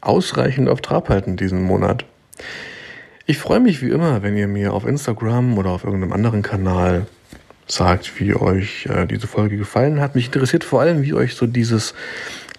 ausreichend 0.00 0.68
auf 0.68 0.80
Trab 0.80 1.08
halten 1.08 1.36
diesen 1.36 1.62
Monat. 1.62 2.04
Ich 3.26 3.38
freue 3.38 3.60
mich 3.60 3.82
wie 3.82 3.90
immer, 3.90 4.22
wenn 4.22 4.36
ihr 4.36 4.48
mir 4.48 4.72
auf 4.74 4.86
Instagram 4.86 5.56
oder 5.58 5.70
auf 5.70 5.84
irgendeinem 5.84 6.12
anderen 6.12 6.42
Kanal 6.42 7.06
sagt, 7.66 8.18
wie 8.18 8.34
euch 8.34 8.86
äh, 8.86 9.06
diese 9.06 9.26
Folge 9.26 9.56
gefallen 9.56 10.00
hat. 10.00 10.14
Mich 10.14 10.26
interessiert 10.26 10.64
vor 10.64 10.80
allem, 10.80 11.02
wie 11.02 11.14
euch 11.14 11.34
so 11.34 11.46
dieses, 11.46 11.94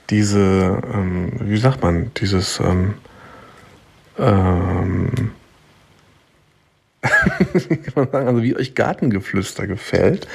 diese, 0.10 0.82
ähm, 0.93 1.34
wie 1.41 1.58
sagt 1.58 1.84
man, 1.84 2.12
dieses, 2.15 2.60
ähm, 2.62 2.93
ähm, 4.17 5.32
also 8.13 8.43
wie 8.43 8.56
euch 8.56 8.75
Gartengeflüster 8.75 9.67
gefällt 9.67 10.27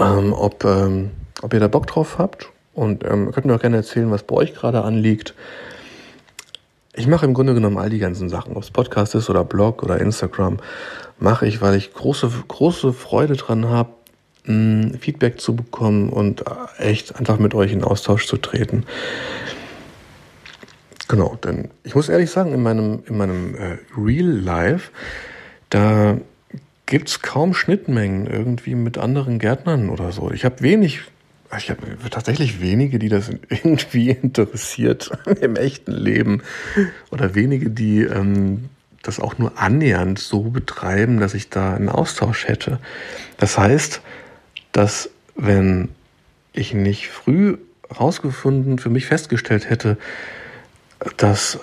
ähm, 0.00 0.32
ob, 0.32 0.64
ähm, 0.64 1.10
ob 1.42 1.52
ihr 1.54 1.60
da 1.60 1.68
Bock 1.68 1.86
drauf 1.86 2.18
habt. 2.18 2.48
Und 2.80 3.04
ähm, 3.04 3.30
könnt 3.30 3.44
mir 3.44 3.54
auch 3.54 3.60
gerne 3.60 3.76
erzählen, 3.76 4.10
was 4.10 4.22
bei 4.22 4.36
euch 4.36 4.54
gerade 4.54 4.82
anliegt. 4.84 5.34
Ich 6.94 7.06
mache 7.06 7.26
im 7.26 7.34
Grunde 7.34 7.52
genommen 7.52 7.76
all 7.76 7.90
die 7.90 7.98
ganzen 7.98 8.30
Sachen, 8.30 8.56
ob 8.56 8.62
es 8.62 8.70
Podcast 8.70 9.14
ist 9.14 9.28
oder 9.28 9.44
Blog 9.44 9.82
oder 9.82 10.00
Instagram, 10.00 10.56
mache 11.18 11.46
ich, 11.46 11.60
weil 11.60 11.74
ich 11.74 11.92
große, 11.92 12.30
große 12.48 12.94
Freude 12.94 13.36
dran 13.36 13.68
habe, 13.68 13.90
Feedback 14.98 15.42
zu 15.42 15.54
bekommen 15.54 16.08
und 16.08 16.44
echt 16.78 17.16
einfach 17.16 17.38
mit 17.38 17.52
euch 17.52 17.70
in 17.70 17.84
Austausch 17.84 18.26
zu 18.26 18.38
treten. 18.38 18.86
Genau, 21.06 21.36
denn 21.44 21.68
ich 21.84 21.94
muss 21.94 22.08
ehrlich 22.08 22.30
sagen, 22.30 22.54
in 22.54 22.62
meinem, 22.62 23.02
in 23.06 23.18
meinem 23.18 23.56
äh, 23.56 23.76
Real 23.94 24.26
Life, 24.26 24.90
da 25.68 26.16
gibt 26.86 27.10
es 27.10 27.20
kaum 27.20 27.52
Schnittmengen 27.52 28.26
irgendwie 28.26 28.74
mit 28.74 28.96
anderen 28.96 29.38
Gärtnern 29.38 29.90
oder 29.90 30.12
so. 30.12 30.30
Ich 30.30 30.46
habe 30.46 30.62
wenig, 30.62 31.02
ich 31.58 31.70
habe 31.70 31.82
tatsächlich 32.10 32.60
wenige, 32.60 32.98
die 32.98 33.08
das 33.08 33.30
irgendwie 33.48 34.10
interessiert 34.22 35.10
im 35.40 35.56
echten 35.56 35.92
Leben 35.92 36.42
oder 37.10 37.34
wenige, 37.34 37.70
die 37.70 38.02
ähm, 38.02 38.68
das 39.02 39.18
auch 39.18 39.38
nur 39.38 39.58
annähernd 39.58 40.18
so 40.18 40.42
betreiben, 40.42 41.20
dass 41.20 41.34
ich 41.34 41.48
da 41.48 41.74
einen 41.74 41.88
Austausch 41.88 42.46
hätte. 42.46 42.78
Das 43.38 43.58
heißt, 43.58 44.02
dass 44.72 45.10
wenn 45.34 45.88
ich 46.52 46.74
nicht 46.74 47.08
früh 47.08 47.56
rausgefunden, 47.98 48.78
für 48.78 48.90
mich 48.90 49.06
festgestellt 49.06 49.68
hätte, 49.68 49.96
dass 51.16 51.58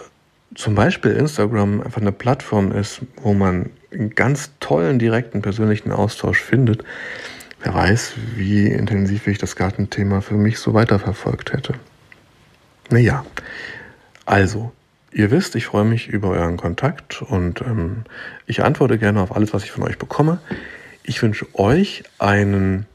zum 0.55 0.75
Beispiel 0.75 1.11
Instagram 1.11 1.81
einfach 1.81 2.01
eine 2.01 2.11
Plattform 2.11 2.71
ist, 2.71 3.01
wo 3.21 3.33
man 3.33 3.69
einen 3.91 4.15
ganz 4.15 4.51
tollen, 4.59 4.97
direkten, 4.97 5.41
persönlichen 5.41 5.91
Austausch 5.91 6.41
findet, 6.41 6.83
wer 7.61 7.73
weiß, 7.73 8.13
wie 8.35 8.67
intensiv 8.67 9.27
ich 9.27 9.37
das 9.37 9.55
Gartenthema 9.55 10.21
für 10.21 10.35
mich 10.35 10.59
so 10.59 10.73
weiterverfolgt 10.73 11.53
hätte. 11.53 11.73
Naja, 12.89 13.25
also, 14.25 14.71
ihr 15.11 15.31
wisst, 15.31 15.55
ich 15.55 15.65
freue 15.65 15.85
mich 15.85 16.07
über 16.07 16.29
euren 16.29 16.57
Kontakt 16.57 17.21
und 17.21 17.61
ähm, 17.61 18.03
ich 18.45 18.63
antworte 18.63 18.97
gerne 18.97 19.21
auf 19.21 19.35
alles, 19.35 19.53
was 19.53 19.63
ich 19.63 19.71
von 19.71 19.83
euch 19.83 19.97
bekomme. 19.97 20.39
Ich 21.03 21.21
wünsche 21.21 21.47
euch 21.55 22.03
einen 22.19 22.85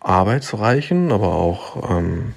arbeitsreichen, 0.00 1.12
aber 1.12 1.34
auch 1.34 1.90
ähm, 1.90 2.34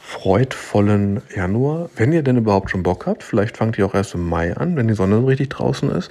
freudvollen 0.00 1.22
Januar. 1.34 1.90
Wenn 1.96 2.12
ihr 2.12 2.22
denn 2.22 2.36
überhaupt 2.36 2.70
schon 2.70 2.82
Bock 2.82 3.06
habt, 3.06 3.22
vielleicht 3.22 3.56
fangt 3.56 3.78
ihr 3.78 3.86
auch 3.86 3.94
erst 3.94 4.14
im 4.14 4.28
Mai 4.28 4.56
an, 4.56 4.76
wenn 4.76 4.88
die 4.88 4.94
Sonne 4.94 5.20
so 5.20 5.26
richtig 5.26 5.48
draußen 5.50 5.90
ist. 5.90 6.10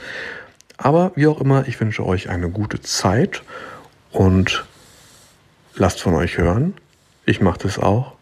Aber 0.77 1.11
wie 1.15 1.27
auch 1.27 1.39
immer, 1.39 1.67
ich 1.67 1.79
wünsche 1.79 2.05
euch 2.05 2.29
eine 2.29 2.49
gute 2.49 2.81
Zeit 2.81 3.43
und 4.15 4.65
lasst 5.75 6.01
von 6.01 6.15
euch 6.15 6.37
hören. 6.37 6.73
Ich 7.25 7.41
mache 7.41 7.59
das 7.59 7.77
auch. 7.77 8.13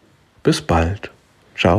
Bis 0.42 0.60
bald. 0.60 1.10
Ciao. 1.56 1.78